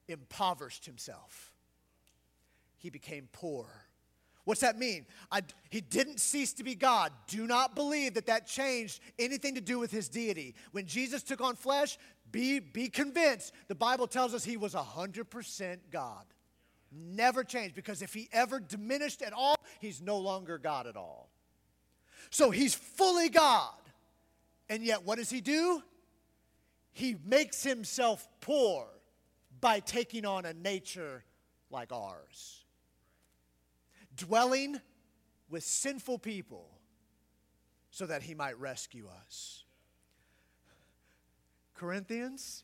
impoverished 0.07 0.85
himself. 0.85 1.53
He 2.77 2.89
became 2.89 3.27
poor. 3.31 3.67
What's 4.47 4.61
that 4.61 4.79
mean? 4.79 5.05
I, 5.29 5.41
he 5.69 5.81
didn't 5.81 6.21
cease 6.21 6.53
to 6.53 6.63
be 6.63 6.73
God. 6.73 7.11
Do 7.27 7.45
not 7.45 7.75
believe 7.75 8.13
that 8.13 8.27
that 8.27 8.47
changed 8.47 9.01
anything 9.19 9.55
to 9.55 9.61
do 9.61 9.77
with 9.77 9.91
his 9.91 10.07
deity. 10.07 10.55
When 10.71 10.85
Jesus 10.85 11.21
took 11.21 11.41
on 11.41 11.57
flesh, 11.57 11.97
be, 12.31 12.59
be 12.61 12.87
convinced. 12.87 13.51
The 13.67 13.75
Bible 13.75 14.07
tells 14.07 14.33
us 14.33 14.45
he 14.45 14.55
was 14.55 14.73
100% 14.73 15.79
God. 15.91 16.23
Never 16.93 17.43
changed 17.43 17.75
because 17.75 18.01
if 18.01 18.13
he 18.13 18.29
ever 18.31 18.61
diminished 18.61 19.21
at 19.21 19.33
all, 19.33 19.57
he's 19.81 20.01
no 20.01 20.17
longer 20.17 20.57
God 20.57 20.87
at 20.87 20.95
all. 20.95 21.29
So 22.29 22.49
he's 22.49 22.73
fully 22.73 23.27
God. 23.27 23.73
And 24.69 24.81
yet, 24.81 25.03
what 25.03 25.17
does 25.17 25.29
he 25.29 25.41
do? 25.41 25.83
He 26.93 27.17
makes 27.25 27.63
himself 27.63 28.25
poor 28.39 28.87
by 29.59 29.81
taking 29.81 30.25
on 30.25 30.45
a 30.45 30.53
nature 30.53 31.25
like 31.69 31.91
ours. 31.91 32.63
Dwelling 34.17 34.81
with 35.49 35.63
sinful 35.63 36.19
people 36.19 36.69
so 37.89 38.05
that 38.05 38.23
he 38.23 38.33
might 38.33 38.59
rescue 38.59 39.07
us. 39.07 39.63
Corinthians, 41.73 42.63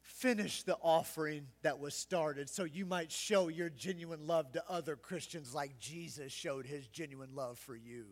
finish 0.00 0.62
the 0.62 0.76
offering 0.82 1.46
that 1.62 1.78
was 1.78 1.94
started 1.94 2.48
so 2.48 2.64
you 2.64 2.86
might 2.86 3.12
show 3.12 3.48
your 3.48 3.68
genuine 3.68 4.26
love 4.26 4.50
to 4.52 4.64
other 4.68 4.96
Christians 4.96 5.54
like 5.54 5.78
Jesus 5.78 6.32
showed 6.32 6.64
his 6.66 6.86
genuine 6.88 7.34
love 7.34 7.58
for 7.58 7.76
you. 7.76 8.06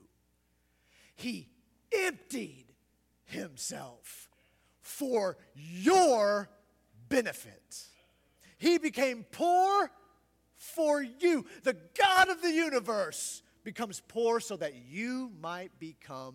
He 1.16 1.48
emptied 1.92 2.66
himself 3.24 4.28
for 4.82 5.38
your 5.54 6.50
benefit. 7.08 7.84
He 8.58 8.76
became 8.76 9.24
poor 9.32 9.90
for 10.74 11.02
you. 11.02 11.44
The 11.62 11.76
God 11.96 12.28
of 12.28 12.42
the 12.42 12.52
universe 12.52 13.42
becomes 13.62 14.02
poor 14.08 14.40
so 14.40 14.56
that 14.56 14.74
you 14.74 15.30
might 15.40 15.78
become 15.78 16.34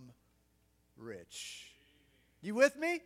rich. 0.98 1.72
You 2.42 2.56
with 2.56 2.76
me? 2.78 3.02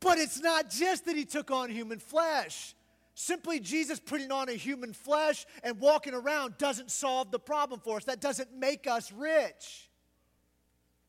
But 0.00 0.18
it's 0.18 0.40
not 0.40 0.70
just 0.70 1.04
that 1.06 1.16
he 1.16 1.24
took 1.24 1.50
on 1.50 1.70
human 1.70 1.98
flesh. 1.98 2.74
Simply 3.14 3.60
Jesus 3.60 4.00
putting 4.00 4.32
on 4.32 4.48
a 4.48 4.54
human 4.54 4.92
flesh 4.92 5.46
and 5.62 5.78
walking 5.78 6.14
around 6.14 6.58
doesn't 6.58 6.90
solve 6.90 7.30
the 7.30 7.38
problem 7.38 7.80
for 7.80 7.98
us. 7.98 8.04
That 8.04 8.20
doesn't 8.20 8.52
make 8.54 8.86
us 8.86 9.12
rich. 9.12 9.90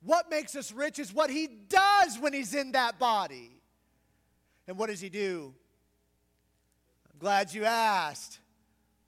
What 0.02 0.30
makes 0.30 0.56
us 0.56 0.72
rich 0.72 1.00
is 1.00 1.14
what 1.14 1.30
he 1.30 1.48
does 1.48 2.20
when 2.20 2.34
he's 2.34 2.54
in 2.54 2.74
that 2.74 3.00
body. 3.00 3.52
And 4.68 4.78
what 4.78 4.90
does 4.90 5.00
he 5.00 5.10
do? 5.10 5.54
I'm 7.12 7.20
glad 7.20 7.54
you 7.54 7.64
asked. 7.64 8.40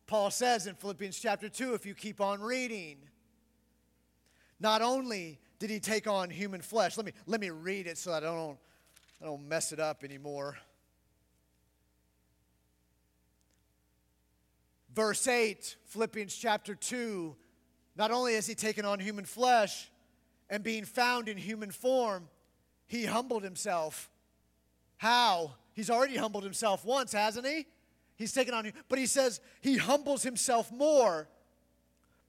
Paul 0.07 0.29
says 0.29 0.67
in 0.67 0.75
Philippians 0.75 1.19
chapter 1.19 1.49
2, 1.49 1.73
if 1.73 1.85
you 1.85 1.95
keep 1.95 2.21
on 2.21 2.41
reading, 2.41 2.97
not 4.59 4.81
only 4.81 5.39
did 5.57 5.69
he 5.69 5.79
take 5.79 6.07
on 6.07 6.29
human 6.29 6.61
flesh, 6.61 6.97
let 6.97 7.05
me, 7.05 7.13
let 7.25 7.41
me 7.41 7.49
read 7.49 7.87
it 7.87 7.97
so 7.97 8.13
I 8.13 8.19
don't, 8.19 8.57
I 9.21 9.25
don't 9.25 9.47
mess 9.47 9.71
it 9.71 9.79
up 9.79 10.03
anymore. 10.03 10.57
Verse 14.93 15.27
8, 15.27 15.75
Philippians 15.87 16.35
chapter 16.35 16.75
2, 16.75 17.35
not 17.97 18.11
only 18.11 18.35
has 18.35 18.45
he 18.47 18.55
taken 18.55 18.85
on 18.85 18.99
human 18.99 19.25
flesh, 19.25 19.89
and 20.49 20.63
being 20.63 20.85
found 20.85 21.27
in 21.27 21.37
human 21.37 21.71
form, 21.71 22.29
he 22.85 23.05
humbled 23.05 23.43
himself. 23.43 24.09
How? 24.97 25.55
He's 25.73 25.89
already 25.89 26.15
humbled 26.15 26.43
himself 26.43 26.85
once, 26.85 27.11
hasn't 27.11 27.45
he? 27.45 27.65
He's 28.17 28.31
taken 28.31 28.53
on, 28.53 28.65
you. 28.65 28.71
but 28.87 28.97
he 28.97 29.05
says 29.05 29.41
he 29.61 29.77
humbles 29.77 30.23
himself 30.23 30.71
more, 30.71 31.27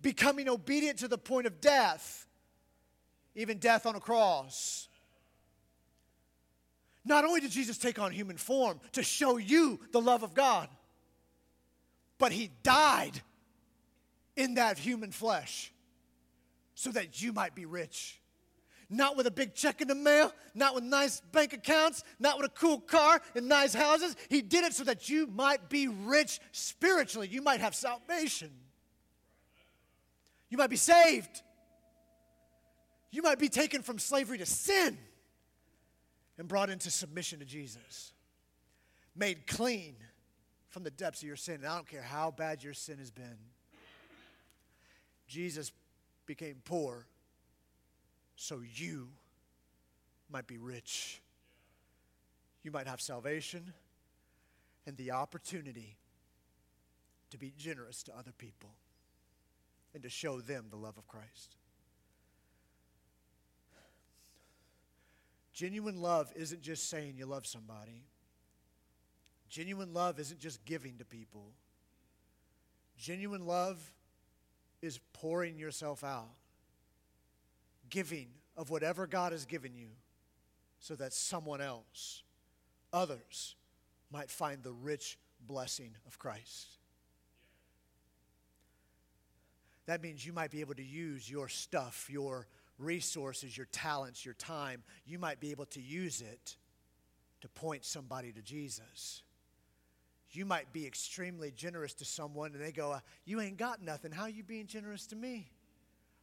becoming 0.02 0.48
obedient 0.48 0.98
to 1.00 1.08
the 1.08 1.18
point 1.18 1.46
of 1.46 1.60
death, 1.60 2.26
even 3.34 3.58
death 3.58 3.86
on 3.86 3.94
a 3.94 4.00
cross. 4.00 4.88
Not 7.04 7.24
only 7.24 7.40
did 7.40 7.52
Jesus 7.52 7.78
take 7.78 8.00
on 8.00 8.10
human 8.10 8.36
form 8.36 8.80
to 8.92 9.02
show 9.02 9.36
you 9.36 9.78
the 9.92 10.00
love 10.00 10.24
of 10.24 10.34
God, 10.34 10.68
but 12.18 12.32
he 12.32 12.50
died 12.64 13.22
in 14.34 14.54
that 14.54 14.76
human 14.76 15.12
flesh 15.12 15.72
so 16.74 16.90
that 16.90 17.22
you 17.22 17.32
might 17.32 17.54
be 17.54 17.64
rich. 17.64 18.20
Not 18.88 19.16
with 19.16 19.26
a 19.26 19.30
big 19.30 19.54
check 19.54 19.80
in 19.80 19.88
the 19.88 19.94
mail, 19.94 20.32
not 20.54 20.74
with 20.74 20.84
nice 20.84 21.20
bank 21.32 21.52
accounts, 21.52 22.04
not 22.20 22.36
with 22.38 22.46
a 22.46 22.54
cool 22.54 22.78
car 22.78 23.20
and 23.34 23.48
nice 23.48 23.74
houses. 23.74 24.14
He 24.28 24.42
did 24.42 24.64
it 24.64 24.74
so 24.74 24.84
that 24.84 25.08
you 25.08 25.26
might 25.26 25.68
be 25.68 25.88
rich 25.88 26.38
spiritually. 26.52 27.28
You 27.28 27.42
might 27.42 27.60
have 27.60 27.74
salvation. 27.74 28.50
You 30.48 30.58
might 30.58 30.70
be 30.70 30.76
saved. 30.76 31.42
You 33.10 33.22
might 33.22 33.38
be 33.38 33.48
taken 33.48 33.82
from 33.82 33.98
slavery 33.98 34.38
to 34.38 34.46
sin 34.46 34.96
and 36.38 36.46
brought 36.46 36.70
into 36.70 36.90
submission 36.90 37.40
to 37.40 37.44
Jesus. 37.44 38.12
Made 39.16 39.46
clean 39.46 39.96
from 40.68 40.84
the 40.84 40.90
depths 40.90 41.22
of 41.22 41.26
your 41.26 41.36
sin. 41.36 41.56
And 41.56 41.66
I 41.66 41.74
don't 41.74 41.88
care 41.88 42.02
how 42.02 42.30
bad 42.30 42.62
your 42.62 42.74
sin 42.74 42.98
has 42.98 43.10
been. 43.10 43.38
Jesus 45.26 45.72
became 46.26 46.56
poor 46.64 47.06
so 48.36 48.60
you 48.74 49.08
might 50.30 50.46
be 50.46 50.58
rich. 50.58 51.20
You 52.62 52.70
might 52.70 52.86
have 52.86 53.00
salvation 53.00 53.72
and 54.86 54.96
the 54.96 55.10
opportunity 55.12 55.96
to 57.30 57.38
be 57.38 57.52
generous 57.56 58.02
to 58.04 58.16
other 58.16 58.32
people 58.32 58.70
and 59.94 60.02
to 60.02 60.08
show 60.08 60.40
them 60.40 60.66
the 60.70 60.76
love 60.76 60.96
of 60.98 61.06
Christ. 61.08 61.56
Genuine 65.52 66.02
love 66.02 66.30
isn't 66.36 66.60
just 66.60 66.90
saying 66.90 67.14
you 67.16 67.24
love 67.24 67.46
somebody. 67.46 68.04
Genuine 69.48 69.94
love 69.94 70.20
isn't 70.20 70.38
just 70.38 70.62
giving 70.66 70.98
to 70.98 71.04
people. 71.04 71.52
Genuine 72.98 73.46
love 73.46 73.78
is 74.82 75.00
pouring 75.14 75.58
yourself 75.58 76.04
out, 76.04 76.28
giving 77.90 78.28
of 78.56 78.70
whatever 78.70 79.06
God 79.06 79.32
has 79.32 79.44
given 79.44 79.74
you 79.74 79.88
so 80.78 80.94
that 80.96 81.12
someone 81.12 81.60
else, 81.60 82.22
others, 82.92 83.54
might 84.10 84.30
find 84.30 84.62
the 84.62 84.72
rich 84.72 85.18
blessing 85.46 85.92
of 86.06 86.18
Christ. 86.18 86.68
That 89.86 90.02
means 90.02 90.26
you 90.26 90.32
might 90.32 90.50
be 90.50 90.60
able 90.60 90.74
to 90.74 90.84
use 90.84 91.30
your 91.30 91.48
stuff, 91.48 92.08
your 92.10 92.46
resources, 92.78 93.56
your 93.56 93.68
talents, 93.72 94.24
your 94.24 94.34
time. 94.34 94.82
You 95.04 95.18
might 95.18 95.38
be 95.38 95.52
able 95.52 95.66
to 95.66 95.80
use 95.80 96.20
it 96.20 96.56
to 97.42 97.48
point 97.48 97.84
somebody 97.84 98.32
to 98.32 98.42
Jesus 98.42 99.22
you 100.36 100.44
might 100.44 100.72
be 100.72 100.86
extremely 100.86 101.50
generous 101.50 101.94
to 101.94 102.04
someone 102.04 102.52
and 102.52 102.62
they 102.62 102.72
go, 102.72 102.92
uh, 102.92 103.00
You 103.24 103.40
ain't 103.40 103.56
got 103.56 103.82
nothing. 103.82 104.12
How 104.12 104.26
you 104.26 104.42
being 104.42 104.66
generous 104.66 105.06
to 105.08 105.16
me? 105.16 105.50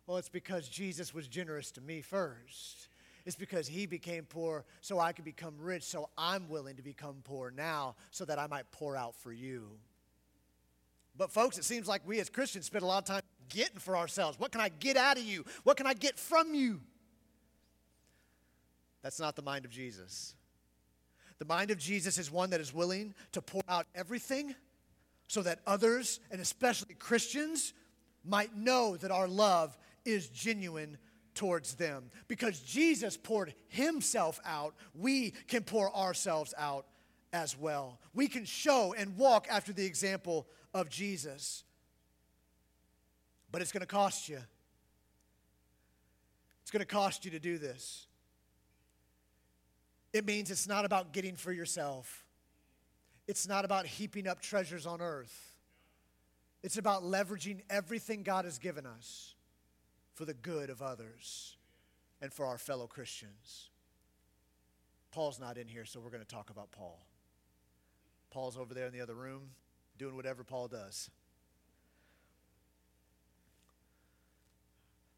Well, 0.06 0.18
it's 0.18 0.30
because 0.30 0.68
Jesus 0.68 1.14
was 1.14 1.28
generous 1.28 1.72
to 1.72 1.82
me 1.82 2.02
first. 2.02 2.90
It's 3.26 3.36
because 3.38 3.68
he 3.68 3.86
became 3.86 4.26
poor 4.26 4.66
so 4.82 5.00
I 5.00 5.14
could 5.14 5.24
become 5.24 5.56
rich, 5.58 5.84
so 5.84 6.10
I'm 6.18 6.50
willing 6.50 6.76
to 6.76 6.82
become 6.82 7.22
poor 7.24 7.52
now 7.52 7.96
so 8.12 8.26
that 8.26 8.38
I 8.38 8.48
might 8.48 8.70
pour 8.72 8.98
out 8.98 9.16
for 9.16 9.32
you. 9.32 9.70
But, 11.18 11.32
folks, 11.32 11.58
it 11.58 11.64
seems 11.64 11.88
like 11.88 12.02
we 12.06 12.20
as 12.20 12.30
Christians 12.30 12.66
spend 12.66 12.84
a 12.84 12.88
lot 12.88 12.98
of 12.98 13.06
time 13.06 13.22
getting 13.50 13.78
for 13.78 13.96
ourselves. 13.96 14.40
What 14.40 14.52
can 14.52 14.62
I 14.62 14.70
get 14.70 14.98
out 14.98 15.18
of 15.18 15.24
you? 15.24 15.46
What 15.64 15.78
can 15.78 15.88
I 15.88 15.94
get 15.94 16.20
from 16.20 16.54
you? 16.54 16.82
That's 19.04 19.20
not 19.20 19.36
the 19.36 19.42
mind 19.42 19.64
of 19.64 19.72
Jesus. 19.72 20.36
The 21.40 21.46
mind 21.46 21.72
of 21.72 21.78
Jesus 21.78 22.18
is 22.18 22.32
one 22.32 22.50
that 22.50 22.62
is 22.62 22.74
willing 22.74 23.14
to 23.34 23.42
pour 23.42 23.62
out 23.70 23.86
everything 23.96 24.56
so 25.28 25.42
that 25.44 25.60
others, 25.68 26.20
and 26.32 26.42
especially 26.42 26.96
Christians, 26.96 27.74
might 28.26 28.56
know 28.56 28.98
that 28.98 29.12
our 29.12 29.28
love 29.28 29.78
is 30.06 30.30
genuine 30.30 30.98
towards 31.36 31.76
them. 31.76 32.12
Because 32.28 32.60
Jesus 32.60 33.18
poured 33.18 33.54
himself 33.68 34.40
out, 34.46 34.76
we 34.94 35.32
can 35.48 35.64
pour 35.64 35.96
ourselves 35.96 36.54
out 36.58 36.86
as 37.32 37.58
well. 37.58 38.00
We 38.14 38.28
can 38.28 38.46
show 38.46 38.94
and 38.98 39.18
walk 39.18 39.48
after 39.50 39.74
the 39.74 39.86
example 39.86 40.48
of 40.74 40.90
Jesus. 40.90 41.64
But 43.52 43.62
it's 43.62 43.72
going 43.72 43.82
to 43.82 43.88
cost 43.88 44.30
you. 44.30 44.40
It's 46.62 46.72
going 46.72 46.80
to 46.80 46.86
cost 46.86 47.26
you 47.26 47.32
to 47.32 47.40
do 47.40 47.58
this. 47.58 48.08
It 50.14 50.26
means 50.26 50.52
it's 50.52 50.68
not 50.68 50.86
about 50.86 51.12
getting 51.12 51.36
for 51.36 51.52
yourself. 51.52 52.24
It's 53.28 53.48
not 53.48 53.66
about 53.66 53.86
heaping 53.88 54.28
up 54.28 54.42
treasures 54.42 54.86
on 54.86 55.02
earth. 55.02 55.58
It's 56.62 56.78
about 56.78 57.04
leveraging 57.04 57.62
everything 57.70 58.24
God 58.24 58.46
has 58.46 58.60
given 58.60 58.86
us 58.86 59.33
for 60.14 60.26
the 60.26 60.34
good 60.34 60.70
of 60.70 60.82
others 60.82 61.58
and 62.22 62.32
for 62.32 62.46
our 62.46 62.58
fellow 62.58 62.88
Christians. 62.88 63.70
Paul's 65.12 65.40
not 65.40 65.58
in 65.58 65.68
here, 65.68 65.86
so 65.86 66.00
we're 66.00 66.10
going 66.10 66.24
to 66.24 66.28
talk 66.28 66.50
about 66.50 66.72
Paul. 66.72 67.06
Paul's 68.32 68.58
over 68.58 68.74
there 68.74 68.88
in 68.88 68.94
the 68.94 69.02
other 69.02 69.16
room 69.16 69.50
doing 69.98 70.16
whatever 70.16 70.44
Paul 70.44 70.68
does. 70.68 71.10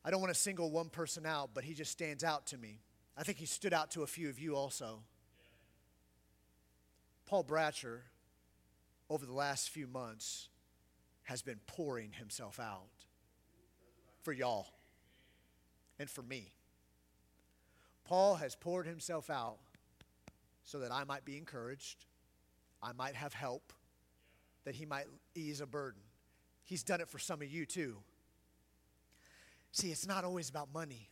I 0.03 0.11
don't 0.11 0.21
want 0.21 0.33
to 0.33 0.39
single 0.39 0.69
one 0.69 0.89
person 0.89 1.25
out, 1.25 1.51
but 1.53 1.63
he 1.63 1.73
just 1.73 1.91
stands 1.91 2.23
out 2.23 2.45
to 2.47 2.57
me. 2.57 2.81
I 3.17 3.23
think 3.23 3.37
he 3.37 3.45
stood 3.45 3.73
out 3.73 3.91
to 3.91 4.03
a 4.03 4.07
few 4.07 4.29
of 4.29 4.37
you 4.37 4.55
also. 4.55 4.99
Paul 7.25 7.43
Bratcher, 7.43 7.99
over 9.09 9.25
the 9.25 9.33
last 9.33 9.69
few 9.69 9.87
months, 9.87 10.49
has 11.23 11.41
been 11.41 11.59
pouring 11.65 12.11
himself 12.11 12.59
out 12.59 12.89
for 14.21 14.31
y'all 14.31 14.67
and 15.99 16.09
for 16.09 16.21
me. 16.21 16.53
Paul 18.05 18.35
has 18.35 18.55
poured 18.55 18.85
himself 18.85 19.29
out 19.29 19.57
so 20.63 20.79
that 20.79 20.91
I 20.91 21.03
might 21.03 21.25
be 21.25 21.37
encouraged, 21.37 22.05
I 22.81 22.91
might 22.93 23.15
have 23.15 23.33
help, 23.33 23.73
that 24.63 24.75
he 24.75 24.85
might 24.85 25.05
ease 25.35 25.61
a 25.61 25.65
burden. 25.65 26.01
He's 26.63 26.83
done 26.83 27.01
it 27.01 27.07
for 27.07 27.19
some 27.19 27.41
of 27.41 27.47
you 27.49 27.65
too. 27.65 27.97
See, 29.71 29.91
it's 29.91 30.07
not 30.07 30.23
always 30.23 30.49
about 30.49 30.73
money. 30.73 31.09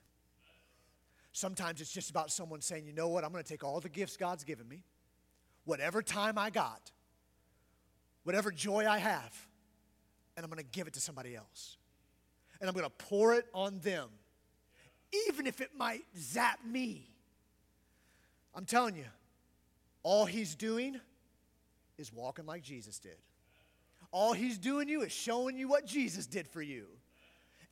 Sometimes 1.32 1.82
it's 1.82 1.92
just 1.92 2.10
about 2.10 2.32
someone 2.32 2.62
saying, 2.62 2.86
you 2.86 2.94
know 2.94 3.10
what, 3.10 3.24
I'm 3.24 3.32
going 3.32 3.44
to 3.44 3.50
take 3.50 3.64
all 3.64 3.80
the 3.80 3.90
gifts 3.90 4.18
God's 4.18 4.44
given 4.44 4.68
me, 4.68 4.84
whatever 5.66 6.02
time 6.02 6.38
I 6.38 6.50
got, 6.50 6.92
whatever 8.24 8.52
joy 8.52 8.86
I 8.88 9.00
have, 9.00 9.48
and 10.38 10.44
I'm 10.44 10.50
going 10.50 10.64
to 10.64 10.72
give 10.72 10.88
it 10.88 10.94
to 10.94 11.02
somebody 11.02 11.36
else. 11.36 11.78
And 12.60 12.70
I'm 12.70 12.74
going 12.74 12.86
to 12.86 13.06
pour 13.06 13.34
it 13.34 13.46
on 13.54 13.80
them, 13.80 14.10
even 15.28 15.48
if 15.48 15.62
it 15.62 15.72
might 15.78 16.04
zap 16.18 16.60
me. 16.66 17.08
I'm 18.56 18.66
telling 18.66 18.96
you, 18.96 19.06
all 20.04 20.26
he's 20.26 20.56
doing 20.56 21.00
is 21.98 22.12
walking 22.12 22.46
like 22.46 22.64
Jesus 22.64 23.00
did. 23.00 23.18
All 24.12 24.34
he's 24.34 24.58
doing 24.58 24.88
you 24.88 25.02
is 25.02 25.12
showing 25.12 25.58
you 25.58 25.68
what 25.68 25.86
Jesus 25.86 26.28
did 26.28 26.48
for 26.48 26.62
you. 26.62 26.86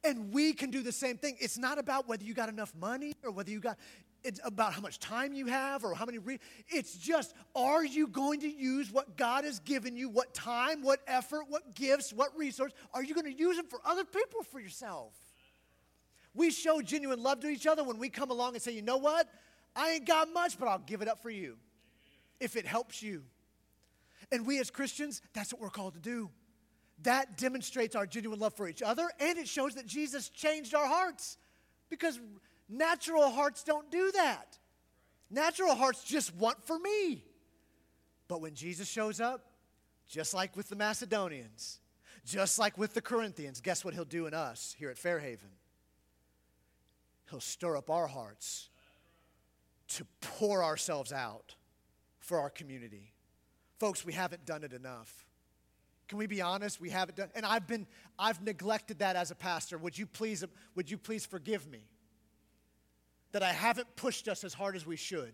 And 0.04 0.34
we 0.34 0.54
can 0.54 0.72
do 0.72 0.82
the 0.82 0.92
same 0.92 1.18
thing. 1.18 1.38
It's 1.40 1.58
not 1.58 1.78
about 1.78 2.08
whether 2.08 2.24
you 2.24 2.34
got 2.34 2.50
enough 2.50 2.74
money 2.76 3.14
or 3.24 3.30
whether 3.32 3.52
you 3.52 3.60
got, 3.60 3.78
it's 4.24 4.40
about 4.44 4.74
how 4.74 4.82
much 4.82 4.98
time 4.98 5.34
you 5.34 5.46
have 5.46 5.84
or 5.84 5.94
how 5.94 6.06
many. 6.06 6.18
Re- 6.18 6.40
it's 6.68 6.96
just, 6.98 7.36
are 7.56 7.86
you 7.86 8.08
going 8.08 8.40
to 8.40 8.50
use 8.50 8.92
what 8.92 9.18
God 9.18 9.44
has 9.44 9.60
given 9.60 9.96
you? 9.96 10.10
What 10.10 10.34
time, 10.34 10.82
what 10.82 11.02
effort, 11.06 11.44
what 11.50 11.76
gifts, 11.76 12.12
what 12.12 12.36
resource? 12.36 12.72
Are 12.94 13.04
you 13.04 13.14
going 13.14 13.32
to 13.32 13.38
use 13.38 13.58
them 13.58 13.68
for 13.68 13.80
other 13.86 14.04
people, 14.04 14.42
for 14.42 14.60
yourself? 14.60 15.14
We 16.34 16.52
show 16.52 16.82
genuine 16.82 17.22
love 17.22 17.42
to 17.42 17.48
each 17.48 17.68
other 17.68 17.84
when 17.84 17.98
we 17.98 18.10
come 18.10 18.32
along 18.32 18.54
and 18.54 18.62
say, 18.62 18.72
you 18.72 18.82
know 18.82 18.98
what? 18.98 19.28
I 19.76 19.92
ain't 19.92 20.08
got 20.08 20.32
much, 20.34 20.58
but 20.58 20.68
I'll 20.68 20.80
give 20.80 21.02
it 21.02 21.08
up 21.08 21.22
for 21.22 21.30
you 21.30 21.58
if 22.40 22.56
it 22.56 22.66
helps 22.66 23.02
you. 23.02 23.24
And 24.32 24.46
we 24.46 24.60
as 24.60 24.70
Christians, 24.70 25.22
that's 25.34 25.52
what 25.54 25.62
we're 25.62 25.70
called 25.70 25.94
to 25.96 26.00
do. 26.00 26.30
That 27.04 27.38
demonstrates 27.38 27.96
our 27.96 28.06
genuine 28.06 28.40
love 28.40 28.54
for 28.54 28.68
each 28.68 28.82
other, 28.82 29.10
and 29.20 29.38
it 29.38 29.48
shows 29.48 29.76
that 29.76 29.86
Jesus 29.86 30.30
changed 30.30 30.76
our 30.76 30.86
hearts 30.86 31.38
because 31.90 32.20
natural 32.70 33.30
hearts 33.30 33.64
don't 33.64 33.90
do 33.90 34.12
that. 34.12 34.58
Natural 35.30 35.74
hearts 35.76 36.04
just 36.04 36.36
want 36.36 36.64
for 36.64 36.78
me. 36.78 37.24
But 38.28 38.42
when 38.42 38.54
Jesus 38.54 38.88
shows 38.88 39.20
up, 39.20 39.46
just 40.08 40.34
like 40.34 40.56
with 40.56 40.70
the 40.70 40.76
Macedonians, 40.76 41.80
just 42.26 42.60
like 42.60 42.78
with 42.78 42.94
the 42.94 43.02
Corinthians, 43.02 43.62
guess 43.62 43.84
what 43.84 43.94
he'll 43.94 44.06
do 44.06 44.28
in 44.28 44.34
us 44.34 44.76
here 44.78 44.90
at 44.90 44.98
Fairhaven? 44.98 45.50
He'll 47.32 47.40
stir 47.40 47.78
up 47.78 47.90
our 47.90 48.08
hearts 48.08 48.70
to 49.88 50.06
pour 50.20 50.64
ourselves 50.64 51.12
out 51.12 51.56
for 52.20 52.40
our 52.40 52.50
community. 52.50 53.14
Folks, 53.80 54.06
we 54.06 54.14
haven't 54.14 54.46
done 54.46 54.64
it 54.64 54.74
enough. 54.74 55.26
Can 56.10 56.18
we 56.18 56.28
be 56.28 56.42
honest? 56.42 56.82
We 56.82 56.90
haven't 56.90 57.16
done, 57.16 57.30
and 57.34 57.46
I've 57.46 57.68
been, 57.68 57.88
I've 58.20 58.42
neglected 58.44 59.00
that 59.00 59.16
as 59.16 59.32
a 59.32 59.36
pastor. 59.36 59.78
Would 59.78 59.98
you 59.98 60.06
please, 60.06 60.44
would 60.76 60.92
you 60.92 60.98
please 60.98 61.26
forgive 61.26 61.68
me 61.68 61.88
that 63.32 63.44
I 63.44 63.54
haven't 63.54 63.96
pushed 63.96 64.28
us 64.28 64.44
as 64.44 64.54
hard 64.54 64.76
as 64.76 64.86
we 64.86 64.98
should 64.98 65.34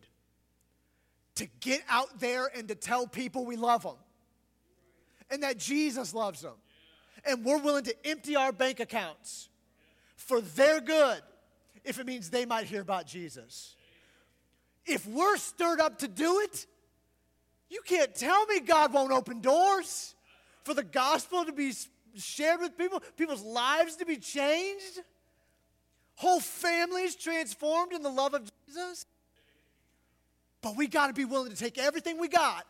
to 1.35 1.47
get 1.59 1.81
out 1.89 2.19
there 2.19 2.49
and 2.55 2.67
to 2.67 2.75
tell 2.75 3.07
people 3.07 3.43
we 3.43 3.55
love 3.55 3.81
them 3.81 3.97
and 5.31 5.41
that 5.41 5.57
Jesus 5.57 6.13
loves 6.13 6.41
them, 6.41 6.55
and 7.25 7.43
we're 7.43 7.57
willing 7.57 7.83
to 7.85 8.07
empty 8.07 8.35
our 8.35 8.51
bank 8.51 8.79
accounts 8.79 9.49
for 10.15 10.41
their 10.41 10.79
good 10.79 11.21
if 11.87 11.99
it 11.99 12.05
means 12.05 12.29
they 12.29 12.45
might 12.45 12.65
hear 12.65 12.81
about 12.81 13.07
Jesus. 13.07 13.75
If 14.85 15.07
we're 15.07 15.37
stirred 15.37 15.79
up 15.79 15.99
to 15.99 16.07
do 16.07 16.41
it, 16.41 16.65
you 17.69 17.81
can't 17.85 18.13
tell 18.13 18.45
me 18.45 18.59
God 18.59 18.93
won't 18.93 19.11
open 19.11 19.41
doors 19.41 20.15
for 20.63 20.73
the 20.73 20.83
gospel 20.83 21.45
to 21.45 21.51
be 21.51 21.73
shared 22.15 22.59
with 22.59 22.77
people, 22.77 23.01
people's 23.15 23.43
lives 23.43 23.97
to 23.97 24.05
be 24.05 24.17
changed, 24.17 25.01
whole 26.15 26.39
families 26.39 27.15
transformed 27.15 27.93
in 27.93 28.01
the 28.01 28.09
love 28.09 28.33
of 28.33 28.49
Jesus. 28.65 29.05
But 30.61 30.75
we 30.75 30.87
got 30.87 31.07
to 31.07 31.13
be 31.13 31.25
willing 31.25 31.51
to 31.51 31.57
take 31.57 31.77
everything 31.77 32.19
we 32.19 32.27
got 32.27 32.65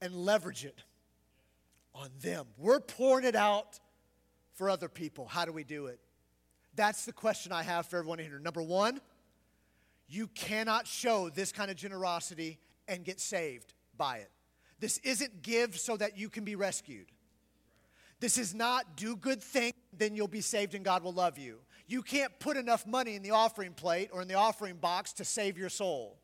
and 0.00 0.14
leverage 0.14 0.64
it 0.64 0.82
on 1.94 2.10
them. 2.20 2.46
We're 2.56 2.80
pouring 2.80 3.24
it 3.24 3.34
out 3.34 3.78
for 4.54 4.70
other 4.70 4.88
people. 4.88 5.26
How 5.26 5.44
do 5.44 5.52
we 5.52 5.64
do 5.64 5.86
it? 5.86 5.98
That's 6.76 7.04
the 7.04 7.12
question 7.12 7.52
I 7.52 7.62
have 7.62 7.86
for 7.86 7.98
everyone 7.98 8.18
here. 8.18 8.38
Number 8.38 8.62
one, 8.62 9.00
you 10.08 10.26
cannot 10.28 10.86
show 10.86 11.30
this 11.30 11.52
kind 11.52 11.70
of 11.70 11.76
generosity 11.76 12.58
and 12.88 13.04
get 13.04 13.20
saved 13.20 13.74
by 13.96 14.18
it. 14.18 14.30
This 14.80 14.98
isn't 14.98 15.42
give 15.42 15.78
so 15.78 15.96
that 15.96 16.18
you 16.18 16.28
can 16.28 16.44
be 16.44 16.56
rescued. 16.56 17.06
This 18.20 18.38
is 18.38 18.54
not 18.54 18.96
do 18.96 19.16
good 19.16 19.42
things, 19.42 19.74
then 19.96 20.14
you'll 20.14 20.28
be 20.28 20.40
saved 20.40 20.74
and 20.74 20.84
God 20.84 21.02
will 21.02 21.12
love 21.12 21.38
you. 21.38 21.58
You 21.86 22.02
can't 22.02 22.38
put 22.38 22.56
enough 22.56 22.86
money 22.86 23.14
in 23.14 23.22
the 23.22 23.32
offering 23.32 23.72
plate 23.72 24.10
or 24.12 24.22
in 24.22 24.28
the 24.28 24.34
offering 24.34 24.76
box 24.76 25.12
to 25.14 25.24
save 25.24 25.58
your 25.58 25.68
soul. 25.68 26.18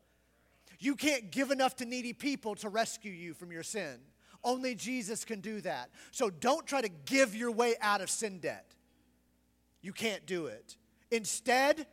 You 0.79 0.95
can't 0.95 1.31
give 1.31 1.51
enough 1.51 1.75
to 1.77 1.85
needy 1.85 2.13
people 2.13 2.55
to 2.55 2.69
rescue 2.69 3.11
you 3.11 3.33
from 3.33 3.51
your 3.51 3.63
sin. 3.63 3.99
Only 4.43 4.73
Jesus 4.73 5.23
can 5.23 5.39
do 5.39 5.61
that. 5.61 5.91
So 6.09 6.31
don't 6.31 6.65
try 6.65 6.81
to 6.81 6.89
give 7.05 7.35
your 7.35 7.51
way 7.51 7.75
out 7.81 8.01
of 8.01 8.09
sin 8.09 8.39
debt. 8.39 8.73
You 9.81 9.93
can't 9.93 10.25
do 10.25 10.45
it. 10.45 10.77
Instead, 11.09 11.87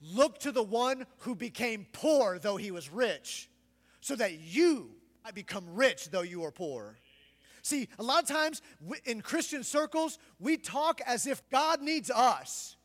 look 0.00 0.38
to 0.40 0.52
the 0.52 0.62
one 0.62 1.06
who 1.18 1.34
became 1.34 1.86
poor 1.92 2.38
though 2.38 2.56
he 2.56 2.70
was 2.70 2.90
rich, 2.90 3.48
so 4.00 4.16
that 4.16 4.38
you 4.38 4.90
might 5.24 5.34
become 5.34 5.64
rich 5.74 6.10
though 6.10 6.22
you 6.22 6.44
are 6.44 6.52
poor. 6.52 6.96
See, 7.62 7.88
a 7.98 8.02
lot 8.02 8.22
of 8.22 8.28
times 8.28 8.62
in 9.04 9.20
Christian 9.20 9.62
circles, 9.64 10.18
we 10.38 10.56
talk 10.56 11.00
as 11.04 11.26
if 11.26 11.46
God 11.50 11.82
needs 11.82 12.10
us, 12.10 12.76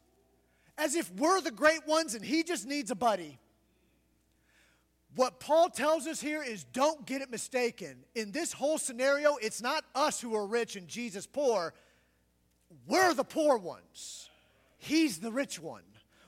as 0.78 0.96
if 0.96 1.12
we're 1.14 1.42
the 1.42 1.52
great 1.52 1.88
ones 1.88 2.16
and 2.16 2.26
He 2.26 2.44
just 2.44 2.68
needs 2.68 2.92
a 2.92 2.96
buddy. 2.96 3.40
What 5.16 5.40
Paul 5.40 5.70
tells 5.70 6.08
us 6.08 6.20
here 6.20 6.42
is 6.42 6.64
don't 6.64 7.06
get 7.06 7.22
it 7.22 7.30
mistaken. 7.30 8.04
In 8.16 8.32
this 8.32 8.52
whole 8.52 8.80
scenario, 8.80 9.36
it's 9.36 9.62
not 9.62 9.86
us 9.94 10.20
who 10.20 10.36
are 10.36 10.46
rich 10.46 10.76
and 10.76 10.88
Jesus 10.88 11.28
poor. 11.28 11.74
We're 12.88 13.14
the 13.14 13.24
poor 13.24 13.58
ones. 13.58 14.30
He's 14.78 15.20
the 15.20 15.32
rich 15.32 15.60
one. 15.60 15.84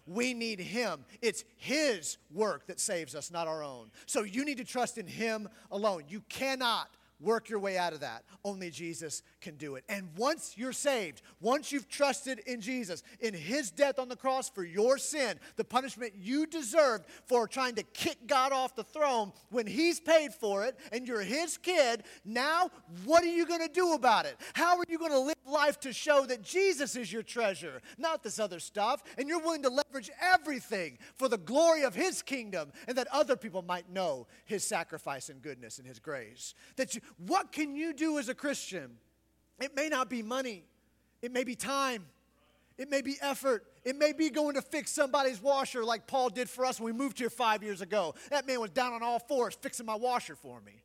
We 0.08 0.34
need 0.34 0.60
Him. 0.60 1.06
It's 1.22 1.44
His 1.58 2.18
work 2.32 2.68
that 2.68 2.80
saves 2.80 3.16
us, 3.16 3.32
not 3.32 3.48
our 3.48 3.64
own. 3.64 3.92
So 4.06 4.24
you 4.24 4.46
need 4.46 4.58
to 4.58 4.64
trust 4.64 4.98
in 4.98 5.08
Him 5.08 5.50
alone. 5.72 6.04
You 6.08 6.22
cannot 6.30 6.90
work 7.20 7.50
your 7.50 7.60
way 7.60 7.78
out 7.78 7.94
of 7.94 8.02
that. 8.02 8.24
Only 8.44 8.70
Jesus 8.70 9.24
can 9.42 9.56
do 9.56 9.76
it. 9.76 9.84
And 9.90 10.10
once 10.18 10.56
you're 10.58 10.74
saved, 10.74 11.22
once 11.40 11.72
you've 11.72 11.88
trusted 11.88 12.40
in 12.40 12.62
Jesus, 12.62 13.04
in 13.20 13.34
his 13.34 13.72
death 13.72 14.00
on 14.00 14.10
the 14.10 14.16
cross 14.16 14.50
for 14.50 14.64
your 14.64 14.98
sin, 14.98 15.40
the 15.56 15.64
punishment 15.64 16.14
you 16.16 16.46
deserved 16.46 17.06
for 17.26 17.48
trying 17.48 17.76
to 17.76 17.84
kick 17.84 18.28
God 18.28 18.52
off 18.52 18.76
the 18.76 18.84
throne, 18.84 19.32
when 19.50 19.68
he's 19.68 20.00
paid 20.00 20.34
for 20.34 20.66
it 20.66 20.78
and 20.92 21.08
you're 21.08 21.22
his 21.22 21.58
kid, 21.58 22.04
now 22.24 22.70
what 23.06 23.24
are 23.24 23.28
you 23.28 23.46
going 23.46 23.62
to 23.62 23.74
do 23.74 23.94
about 23.94 24.26
it? 24.26 24.38
How 24.54 24.78
are 24.78 24.86
you 24.88 24.98
going 24.98 25.12
to 25.12 25.20
live 25.20 25.36
life 25.48 25.80
to 25.82 25.94
show 25.94 26.26
that 26.26 26.42
Jesus 26.42 26.96
is 26.96 27.12
your 27.12 27.24
treasure, 27.24 27.82
not 27.98 28.24
this 28.24 28.40
other 28.40 28.60
stuff? 28.60 29.04
And 29.18 29.28
you're 29.28 29.40
willing 29.40 29.64
to 29.64 29.70
leverage 29.70 30.12
everything 30.22 30.98
for 31.16 31.28
the 31.28 31.38
glory 31.38 31.84
of 31.84 31.96
his 31.96 32.22
kingdom 32.22 32.72
and 32.88 32.98
that 32.98 33.08
other 33.12 33.36
people 33.36 33.62
might 33.62 33.90
know 33.90 34.28
his 34.46 34.64
sacrifice 34.64 35.30
and 35.30 35.42
goodness 35.42 35.78
and 35.78 35.88
his 35.88 36.00
grace. 36.00 36.54
That 36.76 36.96
you, 36.96 37.02
what 37.18 37.52
can 37.52 37.76
you 37.76 37.94
do 37.94 38.18
as 38.20 38.30
a 38.30 38.36
Christian? 38.36 38.92
It 39.60 39.76
may 39.76 39.90
not 39.90 40.10
be 40.10 40.22
money, 40.22 40.66
it 41.22 41.32
may 41.32 41.44
be 41.44 41.56
time, 41.56 42.06
it 42.78 42.90
may 42.90 43.02
be 43.02 43.16
effort, 43.22 43.66
it 43.84 43.96
may 43.96 44.12
be 44.12 44.30
going 44.30 44.56
to 44.56 44.62
fix 44.62 44.92
somebody's 44.92 45.42
washer 45.42 45.84
like 45.84 46.08
Paul 46.08 46.30
did 46.30 46.50
for 46.50 46.66
us 46.66 46.80
when 46.80 46.94
we 46.94 46.98
moved 46.98 47.20
here 47.20 47.30
five 47.30 47.64
years 47.64 47.82
ago. 47.82 48.16
That 48.30 48.46
man 48.46 48.60
was 48.60 48.72
down 48.72 48.94
on 48.94 49.02
all 49.02 49.20
fours 49.20 49.58
fixing 49.62 49.86
my 49.86 49.96
washer 49.96 50.36
for 50.36 50.60
me. 50.62 50.84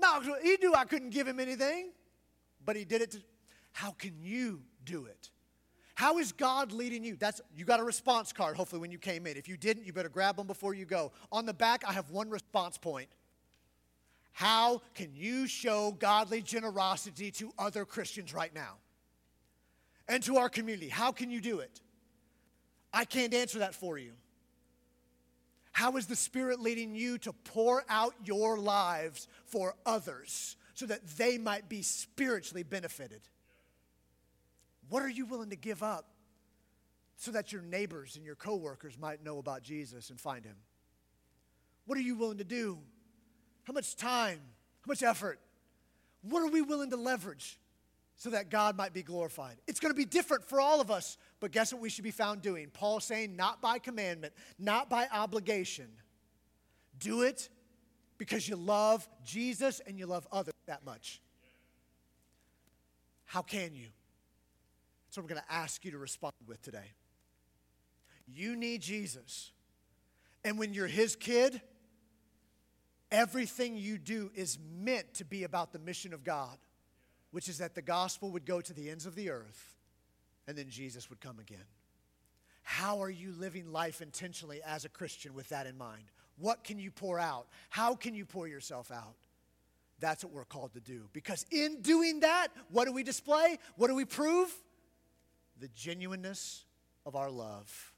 No, 0.00 0.20
he 0.42 0.56
knew 0.60 0.74
I 0.74 0.84
couldn't 0.84 1.10
give 1.10 1.26
him 1.26 1.40
anything, 1.40 1.90
but 2.64 2.76
he 2.76 2.84
did 2.84 3.02
it 3.02 3.10
to. 3.12 3.18
How 3.72 3.90
can 3.90 4.14
you 4.20 4.62
do 4.84 5.06
it? 5.06 5.30
How 5.94 6.18
is 6.18 6.30
God 6.30 6.70
leading 6.70 7.02
you? 7.02 7.16
That's 7.16 7.40
you 7.56 7.64
got 7.64 7.80
a 7.80 7.84
response 7.84 8.32
card 8.32 8.56
hopefully 8.56 8.80
when 8.80 8.92
you 8.92 8.98
came 8.98 9.26
in. 9.26 9.36
If 9.36 9.48
you 9.48 9.56
didn't, 9.56 9.84
you 9.84 9.92
better 9.92 10.08
grab 10.08 10.36
them 10.36 10.46
before 10.46 10.72
you 10.72 10.84
go. 10.84 11.10
On 11.32 11.44
the 11.44 11.54
back 11.54 11.82
I 11.86 11.92
have 11.92 12.10
one 12.10 12.30
response 12.30 12.78
point. 12.78 13.08
How 14.38 14.82
can 14.94 15.16
you 15.16 15.48
show 15.48 15.96
godly 15.98 16.42
generosity 16.42 17.32
to 17.32 17.52
other 17.58 17.84
Christians 17.84 18.32
right 18.32 18.54
now? 18.54 18.76
And 20.06 20.22
to 20.22 20.36
our 20.36 20.48
community? 20.48 20.88
How 20.88 21.10
can 21.10 21.28
you 21.28 21.40
do 21.40 21.58
it? 21.58 21.80
I 22.92 23.04
can't 23.04 23.34
answer 23.34 23.58
that 23.58 23.74
for 23.74 23.98
you. 23.98 24.12
How 25.72 25.96
is 25.96 26.06
the 26.06 26.14
Spirit 26.14 26.60
leading 26.60 26.94
you 26.94 27.18
to 27.18 27.32
pour 27.32 27.84
out 27.88 28.14
your 28.24 28.58
lives 28.58 29.26
for 29.44 29.74
others 29.84 30.54
so 30.74 30.86
that 30.86 31.04
they 31.16 31.36
might 31.36 31.68
be 31.68 31.82
spiritually 31.82 32.62
benefited? 32.62 33.22
What 34.88 35.02
are 35.02 35.10
you 35.10 35.26
willing 35.26 35.50
to 35.50 35.56
give 35.56 35.82
up 35.82 36.12
so 37.16 37.32
that 37.32 37.50
your 37.50 37.62
neighbors 37.62 38.14
and 38.14 38.24
your 38.24 38.36
coworkers 38.36 38.96
might 38.96 39.24
know 39.24 39.38
about 39.38 39.64
Jesus 39.64 40.10
and 40.10 40.20
find 40.20 40.44
him? 40.44 40.58
What 41.86 41.98
are 41.98 42.02
you 42.02 42.14
willing 42.14 42.38
to 42.38 42.44
do 42.44 42.78
how 43.68 43.74
much 43.74 43.96
time? 43.96 44.40
How 44.80 44.88
much 44.88 45.02
effort? 45.02 45.38
What 46.22 46.42
are 46.42 46.50
we 46.50 46.62
willing 46.62 46.88
to 46.90 46.96
leverage 46.96 47.60
so 48.16 48.30
that 48.30 48.50
God 48.50 48.76
might 48.76 48.94
be 48.94 49.02
glorified. 49.02 49.56
It's 49.68 49.78
going 49.78 49.94
to 49.94 49.96
be 49.96 50.06
different 50.06 50.44
for 50.44 50.60
all 50.60 50.80
of 50.80 50.90
us, 50.90 51.18
but 51.38 51.52
guess 51.52 51.72
what 51.72 51.80
we 51.80 51.88
should 51.88 52.02
be 52.02 52.10
found 52.10 52.42
doing? 52.42 52.68
Paul 52.72 52.98
saying, 52.98 53.36
not 53.36 53.62
by 53.62 53.78
commandment, 53.78 54.32
not 54.58 54.90
by 54.90 55.06
obligation. 55.12 55.86
Do 56.98 57.22
it 57.22 57.48
because 58.16 58.48
you 58.48 58.56
love 58.56 59.06
Jesus 59.24 59.80
and 59.86 59.98
you 59.98 60.06
love 60.06 60.26
others 60.32 60.54
that 60.66 60.84
much. 60.84 61.20
How 63.26 63.42
can 63.42 63.74
you? 63.74 63.86
That's 65.06 65.18
what 65.18 65.24
I'm 65.24 65.28
going 65.28 65.42
to 65.46 65.52
ask 65.52 65.84
you 65.84 65.92
to 65.92 65.98
respond 65.98 66.34
with 66.46 66.60
today. 66.62 66.90
You 68.26 68.56
need 68.56 68.80
Jesus. 68.80 69.52
And 70.42 70.58
when 70.58 70.74
you're 70.74 70.88
his 70.88 71.14
kid, 71.14 71.60
everything 73.10 73.76
you 73.76 73.98
do 73.98 74.30
is 74.34 74.58
meant 74.78 75.14
to 75.14 75.24
be 75.24 75.44
about 75.44 75.72
the 75.72 75.78
mission 75.78 76.12
of 76.12 76.24
God, 76.24 76.58
which 77.30 77.48
is 77.48 77.58
that 77.58 77.74
the 77.74 77.82
gospel 77.82 78.30
would 78.32 78.46
go 78.46 78.60
to 78.60 78.72
the 78.72 78.90
ends 78.90 79.06
of 79.06 79.14
the 79.14 79.30
earth 79.30 79.74
and 80.46 80.56
then 80.56 80.68
Jesus 80.68 81.10
would 81.10 81.20
come 81.20 81.38
again. 81.38 81.64
How 82.62 83.02
are 83.02 83.10
you 83.10 83.32
living 83.38 83.72
life 83.72 84.02
intentionally 84.02 84.60
as 84.66 84.84
a 84.84 84.88
Christian 84.88 85.34
with 85.34 85.48
that 85.50 85.66
in 85.66 85.76
mind? 85.78 86.04
What 86.38 86.64
can 86.64 86.78
you 86.78 86.90
pour 86.90 87.18
out? 87.18 87.46
How 87.70 87.94
can 87.94 88.14
you 88.14 88.24
pour 88.24 88.46
yourself 88.46 88.90
out? 88.90 89.16
That's 90.00 90.22
what 90.22 90.32
we're 90.32 90.44
called 90.44 90.74
to 90.74 90.80
do. 90.80 91.08
Because 91.12 91.44
in 91.50 91.82
doing 91.82 92.20
that, 92.20 92.48
what 92.70 92.84
do 92.84 92.92
we 92.92 93.02
display? 93.02 93.58
What 93.76 93.88
do 93.88 93.94
we 93.94 94.04
prove? 94.04 94.54
The 95.60 95.68
genuineness 95.68 96.64
of 97.04 97.16
our 97.16 97.30
love 97.30 97.92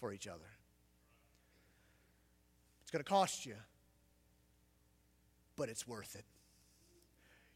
for 0.00 0.12
each 0.12 0.26
other. 0.26 0.48
It's 2.82 2.90
going 2.90 3.02
to 3.02 3.10
cost 3.10 3.44
you, 3.44 3.56
but 5.56 5.68
it's 5.68 5.86
worth 5.86 6.14
it. 6.14 6.24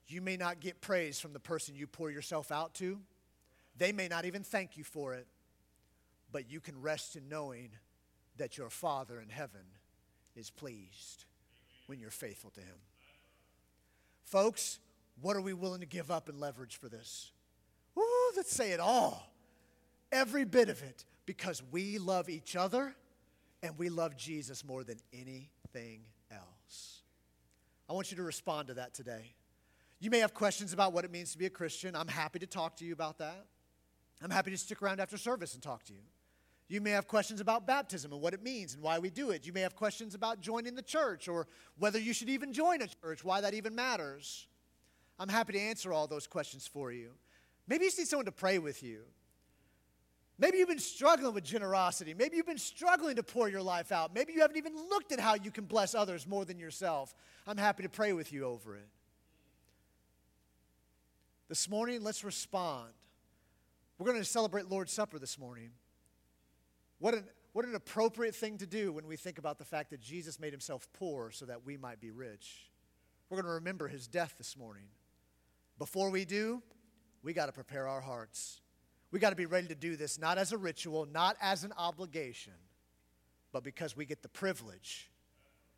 You 0.07 0.21
may 0.21 0.37
not 0.37 0.61
get 0.61 0.81
praise 0.81 1.21
from 1.21 1.33
the 1.33 1.41
person 1.41 1.77
you 1.77 1.87
pour 1.87 2.11
yourself 2.11 2.51
out 2.51 2.75
to, 2.75 2.99
they 3.77 3.93
may 3.93 4.09
not 4.09 4.25
even 4.25 4.43
thank 4.43 4.77
you 4.77 4.85
for 4.85 5.15
it, 5.15 5.27
but 6.33 6.51
you 6.51 6.61
can 6.61 6.81
rest 6.81 7.17
in 7.17 7.29
knowing 7.29 7.71
that 8.37 8.59
your 8.59 8.71
Father 8.71 9.21
in 9.21 9.29
heaven 9.29 9.63
is 10.35 10.51
pleased 10.51 11.25
when 11.87 11.99
you're 11.99 12.11
faithful 12.11 12.51
to 12.51 12.61
Him. 12.61 12.77
Folks, 14.25 14.79
what 15.21 15.37
are 15.37 15.41
we 15.41 15.53
willing 15.53 15.81
to 15.81 15.87
give 15.87 16.11
up 16.11 16.29
and 16.29 16.41
leverage 16.41 16.77
for 16.77 16.89
this? 16.89 17.33
Woo, 17.95 18.05
let's 18.37 18.55
say 18.55 18.73
it 18.73 18.81
all. 18.81 19.33
Every 20.13 20.45
bit 20.45 20.69
of 20.69 20.83
it, 20.83 21.05
because 21.27 21.63
we 21.71 21.99
love 21.99 22.29
each 22.29 22.57
other 22.57 22.95
and 23.63 23.77
we 23.79 23.89
love 23.89 24.17
Jesus 24.17 24.65
more 24.65 24.85
than 24.85 24.99
anything. 25.13 26.03
I 27.91 27.93
want 27.93 28.13
you 28.13 28.17
to 28.19 28.23
respond 28.23 28.69
to 28.69 28.75
that 28.75 28.95
today. 28.95 29.35
You 29.99 30.11
may 30.11 30.21
have 30.21 30.33
questions 30.33 30.73
about 30.73 30.93
what 30.93 31.05
it 31.05 31.11
means 31.11 31.33
to 31.33 31.39
be 31.39 31.47
a 31.47 31.51
Christian. 31.51 31.97
I'm 31.97 32.07
happy 32.07 32.39
to 32.39 32.47
talk 32.47 32.77
to 32.77 32.85
you 32.85 32.93
about 32.93 33.19
that. 33.19 33.47
I'm 34.23 34.31
happy 34.31 34.53
to 34.53 34.57
stick 34.57 34.81
around 34.81 35.01
after 35.01 35.17
service 35.17 35.55
and 35.55 35.63
talk 35.63 35.83
to 35.87 35.93
you. 35.93 36.03
You 36.69 36.81
may 36.81 36.93
have 36.93 37.09
questions 37.09 37.41
about 37.41 37.67
baptism 37.67 38.13
and 38.13 38.23
what 38.23 38.33
it 38.33 38.45
means 38.45 38.75
and 38.75 38.83
why 38.83 39.01
we 39.01 39.11
do 39.11 39.31
it. 39.31 39.45
You 39.45 39.53
may 39.53 39.63
have 39.63 39.75
questions 39.75 40.15
about 40.15 40.41
joining 40.41 40.77
the 40.77 40.83
church 40.83 41.27
or 41.27 41.49
whether 41.79 41.99
you 41.99 42.13
should 42.13 42.29
even 42.29 42.53
join 42.53 42.81
a 42.81 42.87
church, 42.87 43.25
why 43.25 43.41
that 43.41 43.55
even 43.55 43.75
matters. 43.75 44.47
I'm 45.19 45.29
happy 45.29 45.55
to 45.55 45.61
answer 45.61 45.93
all 45.93 46.07
those 46.07 46.29
questions 46.29 46.69
for 46.69 46.93
you. 46.93 47.11
Maybe 47.67 47.87
you 47.87 47.91
need 47.99 48.07
someone 48.07 48.27
to 48.27 48.33
pray 48.33 48.61
with 48.61 48.85
you. 48.85 49.01
Maybe 50.41 50.57
you've 50.57 50.69
been 50.69 50.79
struggling 50.79 51.35
with 51.35 51.45
generosity. 51.45 52.15
Maybe 52.15 52.39
you've 52.39 52.47
been 52.47 52.57
struggling 52.57 53.17
to 53.17 53.23
pour 53.23 53.51
your 53.51 53.61
life 53.61 53.93
out. 53.93 54.15
Maybe 54.15 54.33
you 54.33 54.41
haven't 54.41 54.57
even 54.57 54.75
looked 54.89 55.13
at 55.13 55.21
how 55.21 55.35
you 55.35 55.51
can 55.51 55.67
bless 55.67 55.95
others 55.95 56.27
more 56.27 56.47
than 56.47 56.59
yourself. 56.59 57.15
I'm 57.47 57.59
happy 57.59 57.83
to 57.83 57.91
pray 57.91 58.15
with 58.15 58.33
you 58.33 58.47
over 58.47 58.75
it. 58.75 58.89
This 61.51 61.69
morning, 61.69 62.03
let's 62.03 62.25
respond. 62.25 62.89
We're 63.99 64.07
going 64.07 64.19
to 64.19 64.25
celebrate 64.25 64.71
Lord's 64.71 64.93
Supper 64.93 65.19
this 65.19 65.39
morning. 65.39 65.73
What 67.01 67.13
an, 67.13 67.25
what 67.53 67.67
an 67.67 67.75
appropriate 67.75 68.35
thing 68.35 68.57
to 68.59 68.67
do 68.67 68.93
when 68.93 69.07
we 69.07 69.17
think 69.17 69.37
about 69.37 69.59
the 69.59 69.67
fact 69.67 69.91
that 69.91 70.01
Jesus 70.01 70.41
made 70.41 70.55
himself 70.55 70.89
poor 70.95 71.31
so 71.33 71.45
that 71.45 71.67
we 71.67 71.77
might 71.77 72.01
be 72.01 72.11
rich. 72.11 72.71
We're 73.29 73.37
going 73.37 73.47
to 73.47 73.53
remember 73.53 73.89
his 73.89 74.07
death 74.07 74.37
this 74.39 74.57
morning. 74.57 74.87
Before 75.79 76.09
we 76.09 76.25
do, 76.25 76.63
we 77.23 77.35
got 77.35 77.47
to 77.47 77.53
prepare 77.53 77.87
our 77.87 78.01
hearts. 78.01 78.63
We 79.11 79.19
got 79.19 79.31
to 79.31 79.37
be 79.37 79.47
ready 79.47 79.69
to 79.69 79.75
do 79.75 79.97
this 79.97 80.19
not 80.19 80.39
as 80.39 80.53
a 80.53 80.59
ritual, 80.59 81.07
not 81.07 81.37
as 81.41 81.65
an 81.65 81.73
obligation, 81.77 82.55
but 83.53 83.65
because 83.65 83.97
we 83.97 84.07
get 84.07 84.23
the 84.23 84.29
privilege 84.29 85.11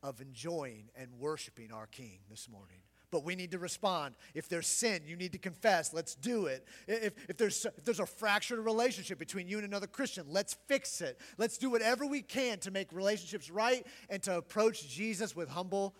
of 0.03 0.21
enjoying 0.21 0.91
and 0.97 1.09
worshiping 1.19 1.73
our 1.73 1.87
King 1.87 2.19
this 2.29 2.49
morning 2.49 2.83
but 3.13 3.25
we 3.25 3.37
need 3.37 3.53
to 3.53 3.59
respond. 3.59 4.17
If 4.35 4.49
there's 4.49 4.67
sin, 4.67 5.03
you 5.07 5.17
need 5.17 5.33
to 5.33 5.39
confess. 5.39 5.93
Let's 5.93 6.17
do 6.17 6.47
it. 6.47 6.67
If, 6.89 7.13
if, 7.29 7.37
there's, 7.37 7.65
if 7.65 7.85
there's 7.85 8.01
a 8.01 8.07
fractured 8.07 8.59
relationship 8.59 9.19
between 9.19 9.47
you 9.47 9.59
and 9.59 9.67
another 9.67 9.87
Christian, 9.87 10.25
let's 10.29 10.55
fix 10.67 11.01
it. 11.01 11.21
Let's 11.37 11.59
do 11.59 11.71
whatever 11.71 12.07
we 12.07 12.23
can 12.23 12.59
to 12.61 12.73
make 12.73 12.91
relationships 12.91 13.51
right 13.51 13.87
and 14.09 14.21
to 14.25 14.39
approach 14.39 14.89
Jesus 14.89 15.37
with 15.37 15.51
humble 15.51 15.95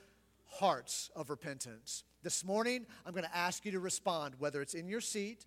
hearts 0.47 1.11
of 1.15 1.29
repentance. 1.31 2.03
This 2.23 2.45
morning, 2.45 2.87
I'm 3.05 3.13
going 3.13 3.27
to 3.27 3.37
ask 3.37 3.65
you 3.67 3.73
to 3.73 3.81
respond, 3.81 4.37
whether 4.39 4.63
it's 4.63 4.75
in 4.75 4.89
your 4.89 5.03
seat 5.03 5.45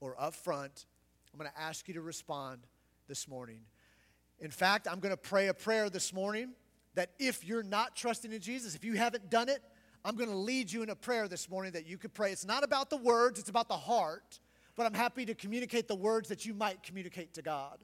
or 0.00 0.14
up 0.20 0.34
front. 0.34 0.84
I'm 1.38 1.44
going 1.44 1.54
to 1.54 1.62
ask 1.62 1.86
you 1.86 1.94
to 1.94 2.00
respond 2.00 2.62
this 3.06 3.28
morning. 3.28 3.60
In 4.40 4.50
fact, 4.50 4.88
I'm 4.90 4.98
going 4.98 5.12
to 5.12 5.16
pray 5.16 5.46
a 5.46 5.54
prayer 5.54 5.88
this 5.88 6.12
morning 6.12 6.50
that 6.96 7.10
if 7.20 7.44
you're 7.46 7.62
not 7.62 7.94
trusting 7.94 8.32
in 8.32 8.40
Jesus, 8.40 8.74
if 8.74 8.82
you 8.82 8.94
haven't 8.94 9.30
done 9.30 9.48
it, 9.48 9.62
I'm 10.04 10.16
going 10.16 10.30
to 10.30 10.34
lead 10.34 10.72
you 10.72 10.82
in 10.82 10.90
a 10.90 10.96
prayer 10.96 11.28
this 11.28 11.48
morning 11.48 11.70
that 11.74 11.86
you 11.86 11.96
could 11.96 12.12
pray. 12.12 12.32
It's 12.32 12.44
not 12.44 12.64
about 12.64 12.90
the 12.90 12.96
words, 12.96 13.38
it's 13.38 13.50
about 13.50 13.68
the 13.68 13.76
heart, 13.76 14.40
but 14.74 14.84
I'm 14.84 14.94
happy 14.94 15.24
to 15.26 15.34
communicate 15.34 15.86
the 15.86 15.94
words 15.94 16.28
that 16.28 16.44
you 16.44 16.54
might 16.54 16.82
communicate 16.82 17.34
to 17.34 17.42
God. 17.42 17.78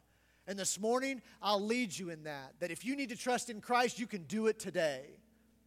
And 0.49 0.59
this 0.59 0.81
morning, 0.81 1.23
I'll 1.40 1.64
lead 1.64 1.97
you 1.97 2.11
in 2.11 2.25
that. 2.25 2.55
That 2.59 2.73
if 2.73 2.85
you 2.85 2.97
need 2.97 3.11
to 3.11 3.17
trust 3.17 3.51
in 3.51 3.61
Christ, 3.61 4.01
you 4.01 4.09
can 4.09 4.25
do 4.25 4.49
it 4.49 4.59
today, 4.59 5.03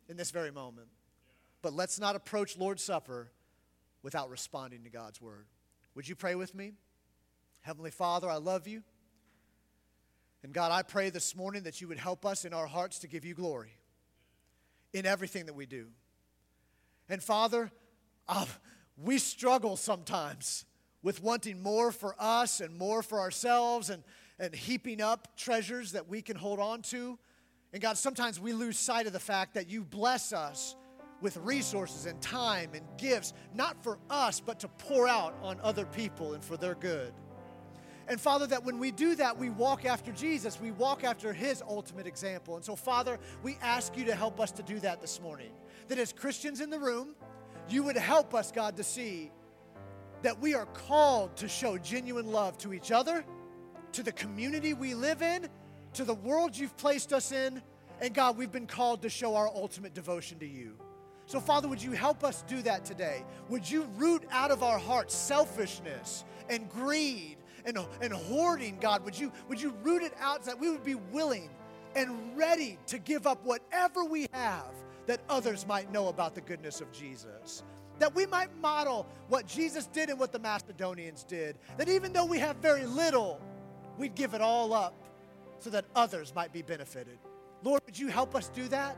in 0.10 0.18
this 0.18 0.32
very 0.32 0.52
moment. 0.52 0.90
But 1.62 1.72
let's 1.72 2.02
not 2.02 2.18
approach 2.18 2.58
Lord's 2.58 2.84
Supper 2.84 3.32
without 4.04 4.30
responding 4.30 4.84
to 4.84 4.90
God's 4.90 5.22
word. 5.22 5.46
Would 5.96 6.10
you 6.10 6.18
pray 6.18 6.36
with 6.36 6.54
me? 6.54 6.74
Heavenly 7.68 7.92
Father, 7.92 8.30
I 8.30 8.38
love 8.38 8.66
you. 8.66 8.82
And 10.42 10.54
God, 10.54 10.72
I 10.72 10.84
pray 10.84 11.10
this 11.10 11.36
morning 11.36 11.64
that 11.64 11.82
you 11.82 11.90
would 11.90 11.98
help 11.98 12.26
us 12.26 12.46
in 12.46 12.54
our 12.54 12.66
hearts 12.66 13.00
to 13.00 13.10
give 13.10 13.26
you 13.26 13.34
glory 13.34 13.76
in 14.94 15.06
everything 15.06 15.48
that 15.48 15.54
we 15.54 15.66
do. 15.66 15.88
And 17.10 17.22
Father, 17.22 17.70
uh, 18.30 18.46
we 18.96 19.18
struggle 19.18 19.76
sometimes 19.76 20.64
with 21.04 21.22
wanting 21.22 21.62
more 21.62 21.92
for 21.92 22.16
us 22.18 22.62
and 22.62 22.74
more 22.74 23.04
for 23.04 23.20
ourselves 23.20 23.90
and, 23.90 24.02
and 24.40 24.56
heaping 24.56 25.02
up 25.02 25.36
treasures 25.36 25.92
that 25.92 26.08
we 26.08 26.22
can 26.22 26.38
hold 26.38 26.62
on 26.62 26.82
to. 26.84 27.20
And 27.74 27.82
God, 27.82 27.98
sometimes 27.98 28.40
we 28.40 28.54
lose 28.54 28.78
sight 28.78 29.08
of 29.08 29.14
the 29.14 29.20
fact 29.20 29.56
that 29.56 29.70
you 29.70 29.84
bless 29.84 30.32
us 30.32 30.78
with 31.20 31.36
resources 31.36 32.06
and 32.06 32.22
time 32.22 32.70
and 32.74 32.86
gifts, 32.98 33.34
not 33.54 33.84
for 33.84 34.00
us, 34.10 34.40
but 34.40 34.62
to 34.62 34.70
pour 34.70 35.06
out 35.06 35.38
on 35.42 35.60
other 35.62 35.86
people 35.86 36.34
and 36.34 36.42
for 36.42 36.56
their 36.56 36.76
good. 36.76 37.14
And 38.10 38.22
Father, 38.22 38.48
that 38.48 38.64
when 38.64 38.80
we 38.80 38.92
do 38.92 39.16
that, 39.16 39.38
we 39.38 39.50
walk 39.50 39.86
after 39.86 40.12
Jesus, 40.12 40.60
we 40.62 40.72
walk 40.72 41.04
after 41.04 41.34
His 41.34 41.62
ultimate 41.68 42.08
example. 42.08 42.56
And 42.56 42.64
so, 42.64 42.76
Father, 42.76 43.20
we 43.44 43.58
ask 43.62 43.98
you 43.98 44.06
to 44.06 44.16
help 44.16 44.40
us 44.40 44.52
to 44.52 44.64
do 44.64 44.80
that 44.80 45.02
this 45.02 45.22
morning 45.22 45.52
that 45.90 45.98
as 45.98 46.14
Christians 46.14 46.62
in 46.62 46.70
the 46.70 46.80
room, 46.80 47.16
you 47.70 47.84
would 47.84 47.98
help 47.98 48.34
us, 48.34 48.52
God, 48.52 48.78
to 48.78 48.84
see 48.84 49.32
that 50.22 50.40
we 50.40 50.54
are 50.54 50.66
called 50.68 51.36
to 51.38 51.48
show 51.48 51.78
genuine 51.78 52.32
love 52.32 52.58
to 52.60 52.74
each 52.74 52.92
other, 52.92 53.26
to 53.92 54.04
the 54.04 54.12
community 54.12 54.74
we 54.74 54.94
live 54.94 55.22
in, 55.22 55.48
to 55.94 56.04
the 56.04 56.14
world 56.14 56.58
you've 56.58 56.76
placed 56.78 57.14
us 57.14 57.32
in, 57.32 57.62
and 58.02 58.14
God, 58.14 58.38
we've 58.38 58.52
been 58.52 58.68
called 58.68 59.02
to 59.02 59.10
show 59.10 59.36
our 59.36 59.48
ultimate 59.48 59.94
devotion 59.94 60.40
to 60.40 60.48
you. 60.48 60.78
So, 61.26 61.40
Father, 61.40 61.68
would 61.68 61.84
you 61.84 61.92
help 61.92 62.24
us 62.24 62.44
do 62.48 62.62
that 62.62 62.86
today? 62.86 63.26
Would 63.50 63.70
you 63.70 63.84
root 63.98 64.24
out 64.32 64.50
of 64.50 64.64
our 64.64 64.78
hearts 64.78 65.14
selfishness 65.14 66.24
and 66.50 66.70
greed 66.70 67.38
and, 67.68 67.78
and 68.02 68.12
hoarding, 68.12 68.80
God? 68.80 69.06
Would 69.06 69.20
you, 69.20 69.32
would 69.48 69.62
you 69.62 69.76
root 69.84 70.02
it 70.02 70.14
out 70.20 70.46
so 70.46 70.52
that 70.52 70.60
we 70.60 70.72
would 70.72 70.84
be 70.84 70.96
willing 70.96 71.52
and 71.96 72.38
ready 72.38 72.78
to 72.88 72.98
give 72.98 73.28
up 73.28 73.44
whatever 73.44 74.04
we 74.04 74.28
have 74.32 74.72
that 75.08 75.22
others 75.30 75.66
might 75.66 75.92
know 75.92 76.10
about 76.10 76.36
the 76.36 76.42
goodness 76.42 76.82
of 76.82 76.92
Jesus. 76.92 77.64
That 78.00 78.14
we 78.14 78.26
might 78.28 78.56
model 78.58 79.08
what 79.30 79.48
Jesus 79.48 79.88
did 79.88 80.10
and 80.10 80.20
what 80.20 80.32
the 80.32 80.40
Macedonians 80.40 81.24
did. 81.24 81.58
That 81.78 81.90
even 81.90 82.14
though 82.14 82.26
we 82.26 82.38
have 82.40 82.58
very 82.58 82.86
little, 82.86 83.42
we'd 83.98 84.16
give 84.16 84.34
it 84.34 84.42
all 84.42 84.74
up 84.74 84.94
so 85.60 85.70
that 85.72 85.86
others 85.96 86.34
might 86.36 86.54
be 86.54 86.62
benefited. 86.62 87.18
Lord, 87.64 87.82
would 87.86 87.98
you 87.98 88.10
help 88.10 88.36
us 88.36 88.50
do 88.50 88.68
that 88.68 88.98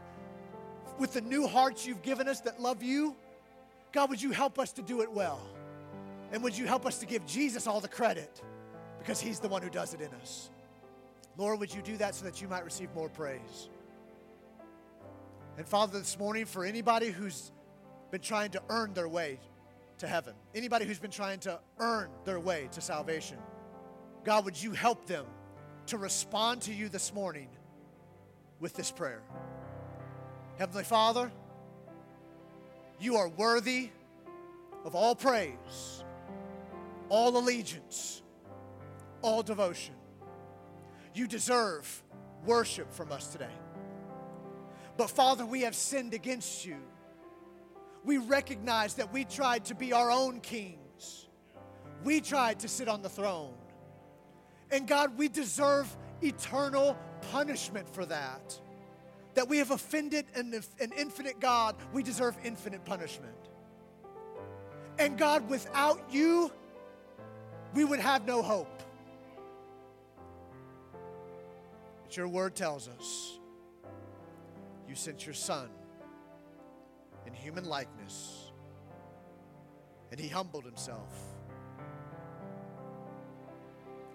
with 0.97 1.13
the 1.13 1.21
new 1.21 1.47
hearts 1.47 1.85
you've 1.85 2.01
given 2.01 2.27
us 2.27 2.41
that 2.41 2.59
love 2.59 2.83
you? 2.83 3.15
God, 3.93 4.09
would 4.09 4.21
you 4.21 4.31
help 4.31 4.59
us 4.59 4.73
to 4.73 4.81
do 4.81 5.01
it 5.01 5.11
well? 5.11 5.39
And 6.33 6.43
would 6.43 6.57
you 6.57 6.67
help 6.67 6.85
us 6.85 6.99
to 6.99 7.05
give 7.05 7.25
Jesus 7.25 7.65
all 7.65 7.79
the 7.79 7.87
credit 7.87 8.41
because 8.99 9.19
he's 9.19 9.39
the 9.39 9.47
one 9.47 9.61
who 9.61 9.69
does 9.69 9.93
it 9.93 10.01
in 10.01 10.13
us? 10.21 10.51
Lord, 11.37 11.59
would 11.59 11.73
you 11.73 11.81
do 11.81 11.97
that 11.97 12.15
so 12.15 12.25
that 12.25 12.41
you 12.41 12.47
might 12.47 12.65
receive 12.65 12.93
more 12.93 13.09
praise? 13.09 13.69
And 15.57 15.67
Father, 15.67 15.97
this 15.97 16.19
morning, 16.19 16.45
for 16.45 16.63
anybody 16.63 17.09
who's 17.09 17.51
been 18.11 18.21
trying 18.21 18.51
to 18.51 18.61
earn 18.69 18.93
their 18.93 19.07
way 19.07 19.39
to 19.99 20.07
heaven. 20.07 20.33
Anybody 20.55 20.85
who's 20.85 20.99
been 20.99 21.11
trying 21.11 21.39
to 21.41 21.59
earn 21.77 22.09
their 22.25 22.39
way 22.39 22.69
to 22.71 22.81
salvation. 22.81 23.37
God, 24.23 24.45
would 24.45 24.61
you 24.61 24.71
help 24.71 25.05
them 25.05 25.25
to 25.87 25.97
respond 25.97 26.61
to 26.63 26.73
you 26.73 26.89
this 26.89 27.13
morning 27.13 27.49
with 28.59 28.73
this 28.73 28.91
prayer? 28.91 29.21
Heavenly 30.57 30.83
Father, 30.83 31.31
you 32.99 33.15
are 33.15 33.29
worthy 33.29 33.89
of 34.85 34.95
all 34.95 35.15
praise, 35.15 36.03
all 37.09 37.37
allegiance, 37.37 38.21
all 39.21 39.43
devotion. 39.43 39.95
You 41.13 41.27
deserve 41.27 42.03
worship 42.45 42.91
from 42.93 43.11
us 43.11 43.27
today. 43.27 43.47
But 44.97 45.09
Father, 45.09 45.45
we 45.45 45.61
have 45.61 45.75
sinned 45.75 46.13
against 46.13 46.65
you. 46.65 46.77
We 48.03 48.17
recognize 48.17 48.95
that 48.95 49.11
we 49.11 49.25
tried 49.25 49.65
to 49.65 49.75
be 49.75 49.93
our 49.93 50.11
own 50.11 50.39
kings. 50.39 51.27
We 52.03 52.21
tried 52.21 52.59
to 52.59 52.67
sit 52.67 52.87
on 52.87 53.01
the 53.01 53.09
throne. 53.09 53.53
And 54.71 54.87
God, 54.87 55.17
we 55.17 55.27
deserve 55.27 55.95
eternal 56.21 56.97
punishment 57.31 57.89
for 57.89 58.05
that. 58.05 58.59
That 59.35 59.47
we 59.47 59.57
have 59.59 59.71
offended 59.71 60.25
an, 60.35 60.53
an 60.79 60.91
infinite 60.97 61.39
God, 61.39 61.75
we 61.93 62.03
deserve 62.03 62.37
infinite 62.43 62.83
punishment. 62.85 63.35
And 64.97 65.17
God, 65.17 65.49
without 65.49 66.01
you, 66.11 66.51
we 67.73 67.85
would 67.85 67.99
have 67.99 68.25
no 68.25 68.41
hope. 68.41 68.78
But 72.09 72.17
your 72.17 72.27
word 72.27 72.55
tells 72.55 72.87
us 72.87 73.37
you 74.87 74.95
sent 74.95 75.27
your 75.27 75.35
son 75.35 75.69
in 77.27 77.33
human 77.35 77.65
likeness, 77.65 78.51
and 80.09 80.19
he 80.19 80.27
humbled 80.27 80.65
himself. 80.65 81.13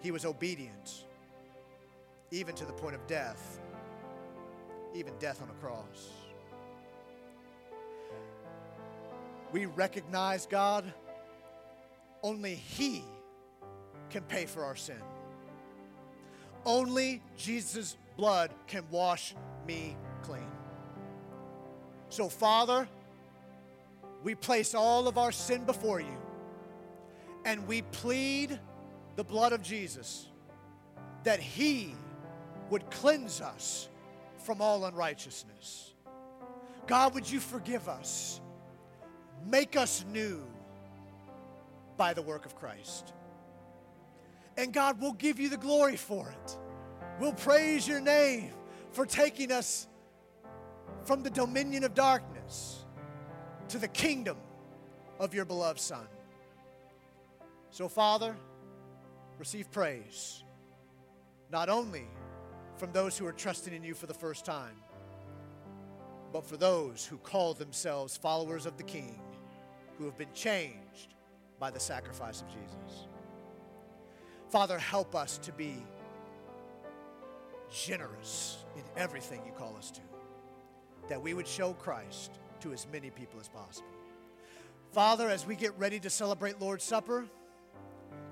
He 0.00 0.10
was 0.10 0.24
obedient, 0.24 1.04
even 2.32 2.56
to 2.56 2.64
the 2.64 2.72
point 2.72 2.96
of 2.96 3.06
death, 3.06 3.60
even 4.92 5.14
death 5.20 5.40
on 5.40 5.48
a 5.48 5.64
cross. 5.64 6.08
We 9.52 9.66
recognize, 9.66 10.46
God, 10.46 10.92
only 12.24 12.56
He 12.56 13.04
can 14.10 14.24
pay 14.24 14.46
for 14.46 14.64
our 14.64 14.74
sin. 14.74 15.00
Only 16.66 17.22
Jesus' 17.36 17.96
blood 18.16 18.50
can 18.66 18.84
wash 18.90 19.34
me 19.66 19.96
clean. 20.22 20.50
So, 22.08 22.28
Father, 22.28 22.88
we 24.22 24.34
place 24.34 24.74
all 24.74 25.08
of 25.08 25.18
our 25.18 25.32
sin 25.32 25.64
before 25.64 26.00
you 26.00 26.16
and 27.44 27.66
we 27.66 27.82
plead 27.82 28.58
the 29.16 29.24
blood 29.24 29.52
of 29.52 29.62
Jesus 29.62 30.28
that 31.24 31.40
He 31.40 31.94
would 32.70 32.90
cleanse 32.90 33.40
us 33.40 33.88
from 34.38 34.60
all 34.60 34.84
unrighteousness. 34.84 35.92
God, 36.86 37.14
would 37.14 37.30
you 37.30 37.40
forgive 37.40 37.88
us? 37.88 38.40
Make 39.46 39.76
us 39.76 40.04
new 40.10 40.42
by 41.96 42.14
the 42.14 42.22
work 42.22 42.46
of 42.46 42.56
Christ. 42.56 43.12
And 44.56 44.72
God, 44.72 45.00
we'll 45.00 45.12
give 45.12 45.40
you 45.40 45.48
the 45.48 45.56
glory 45.56 45.96
for 45.96 46.28
it. 46.28 46.58
We'll 47.20 47.32
praise 47.32 47.86
your 47.86 48.00
name 48.00 48.52
for 48.92 49.06
taking 49.06 49.50
us 49.50 49.88
from 51.02 51.22
the 51.22 51.30
dominion 51.30 51.84
of 51.84 51.94
darkness 51.94 52.84
to 53.68 53.78
the 53.78 53.88
kingdom 53.88 54.36
of 55.18 55.34
your 55.34 55.44
beloved 55.44 55.80
Son. 55.80 56.06
So, 57.70 57.88
Father, 57.88 58.36
receive 59.38 59.70
praise, 59.70 60.44
not 61.50 61.68
only 61.68 62.06
from 62.76 62.92
those 62.92 63.18
who 63.18 63.26
are 63.26 63.32
trusting 63.32 63.74
in 63.74 63.82
you 63.82 63.94
for 63.94 64.06
the 64.06 64.14
first 64.14 64.44
time, 64.44 64.76
but 66.32 66.46
for 66.46 66.56
those 66.56 67.04
who 67.06 67.16
call 67.18 67.54
themselves 67.54 68.16
followers 68.16 68.66
of 68.66 68.76
the 68.76 68.82
King, 68.82 69.20
who 69.98 70.04
have 70.04 70.18
been 70.18 70.32
changed 70.32 71.14
by 71.60 71.70
the 71.70 71.80
sacrifice 71.80 72.42
of 72.42 72.48
Jesus. 72.48 73.08
Father, 74.54 74.78
help 74.78 75.16
us 75.16 75.38
to 75.38 75.50
be 75.50 75.84
generous 77.72 78.58
in 78.76 78.84
everything 78.96 79.42
you 79.44 79.50
call 79.50 79.74
us 79.76 79.90
to, 79.90 80.00
that 81.08 81.20
we 81.20 81.34
would 81.34 81.48
show 81.48 81.72
Christ 81.72 82.38
to 82.60 82.72
as 82.72 82.86
many 82.92 83.10
people 83.10 83.40
as 83.40 83.48
possible. 83.48 83.88
Father, 84.92 85.28
as 85.28 85.44
we 85.44 85.56
get 85.56 85.76
ready 85.76 85.98
to 85.98 86.08
celebrate 86.08 86.60
Lord's 86.60 86.84
Supper, 86.84 87.26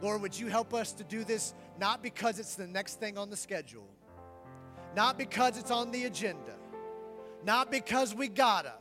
Lord, 0.00 0.22
would 0.22 0.38
you 0.38 0.46
help 0.46 0.72
us 0.72 0.92
to 0.92 1.02
do 1.02 1.24
this 1.24 1.54
not 1.80 2.04
because 2.04 2.38
it's 2.38 2.54
the 2.54 2.68
next 2.68 3.00
thing 3.00 3.18
on 3.18 3.28
the 3.28 3.36
schedule, 3.36 3.88
not 4.94 5.18
because 5.18 5.58
it's 5.58 5.72
on 5.72 5.90
the 5.90 6.04
agenda, 6.04 6.54
not 7.44 7.68
because 7.68 8.14
we 8.14 8.28
gotta. 8.28 8.74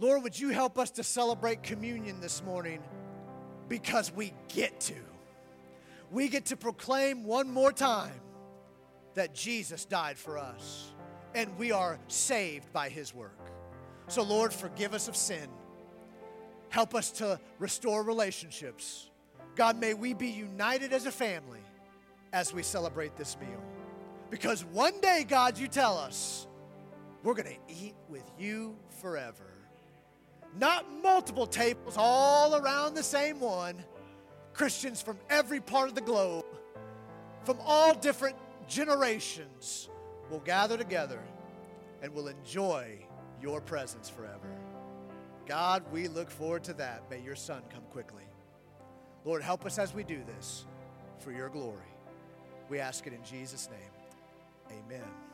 Lord, 0.00 0.24
would 0.24 0.36
you 0.36 0.48
help 0.48 0.80
us 0.80 0.90
to 0.90 1.04
celebrate 1.04 1.62
communion 1.62 2.20
this 2.20 2.42
morning 2.42 2.82
because 3.68 4.12
we 4.12 4.32
get 4.48 4.80
to? 4.80 5.07
We 6.10 6.28
get 6.28 6.46
to 6.46 6.56
proclaim 6.56 7.24
one 7.24 7.50
more 7.50 7.72
time 7.72 8.20
that 9.14 9.34
Jesus 9.34 9.84
died 9.84 10.16
for 10.16 10.38
us 10.38 10.92
and 11.34 11.56
we 11.58 11.72
are 11.72 11.98
saved 12.08 12.72
by 12.72 12.88
his 12.88 13.14
work. 13.14 13.38
So, 14.08 14.22
Lord, 14.22 14.52
forgive 14.52 14.94
us 14.94 15.08
of 15.08 15.16
sin. 15.16 15.48
Help 16.70 16.94
us 16.94 17.10
to 17.12 17.38
restore 17.58 18.02
relationships. 18.02 19.10
God, 19.54 19.78
may 19.78 19.94
we 19.94 20.14
be 20.14 20.28
united 20.28 20.92
as 20.92 21.06
a 21.06 21.10
family 21.10 21.60
as 22.32 22.52
we 22.52 22.62
celebrate 22.62 23.16
this 23.16 23.36
meal. 23.40 23.62
Because 24.30 24.64
one 24.64 25.00
day, 25.00 25.24
God, 25.26 25.58
you 25.58 25.68
tell 25.68 25.98
us 25.98 26.46
we're 27.22 27.34
going 27.34 27.48
to 27.48 27.72
eat 27.72 27.94
with 28.08 28.30
you 28.38 28.76
forever. 29.00 29.44
Not 30.58 30.86
multiple 31.02 31.46
tables 31.46 31.94
all 31.96 32.56
around 32.56 32.94
the 32.94 33.02
same 33.02 33.40
one. 33.40 33.76
Christians 34.58 35.00
from 35.00 35.16
every 35.30 35.60
part 35.60 35.88
of 35.88 35.94
the 35.94 36.00
globe, 36.00 36.44
from 37.44 37.58
all 37.64 37.94
different 37.94 38.34
generations, 38.66 39.88
will 40.30 40.40
gather 40.40 40.76
together 40.76 41.22
and 42.02 42.12
will 42.12 42.26
enjoy 42.26 42.98
your 43.40 43.60
presence 43.60 44.08
forever. 44.08 44.50
God, 45.46 45.84
we 45.92 46.08
look 46.08 46.28
forward 46.28 46.64
to 46.64 46.72
that. 46.74 47.04
May 47.08 47.20
your 47.20 47.36
Son 47.36 47.62
come 47.72 47.84
quickly. 47.92 48.24
Lord, 49.24 49.42
help 49.42 49.64
us 49.64 49.78
as 49.78 49.94
we 49.94 50.02
do 50.02 50.24
this 50.24 50.66
for 51.20 51.30
your 51.30 51.50
glory. 51.50 51.78
We 52.68 52.80
ask 52.80 53.06
it 53.06 53.12
in 53.12 53.22
Jesus' 53.22 53.68
name. 53.70 54.76
Amen. 54.84 55.27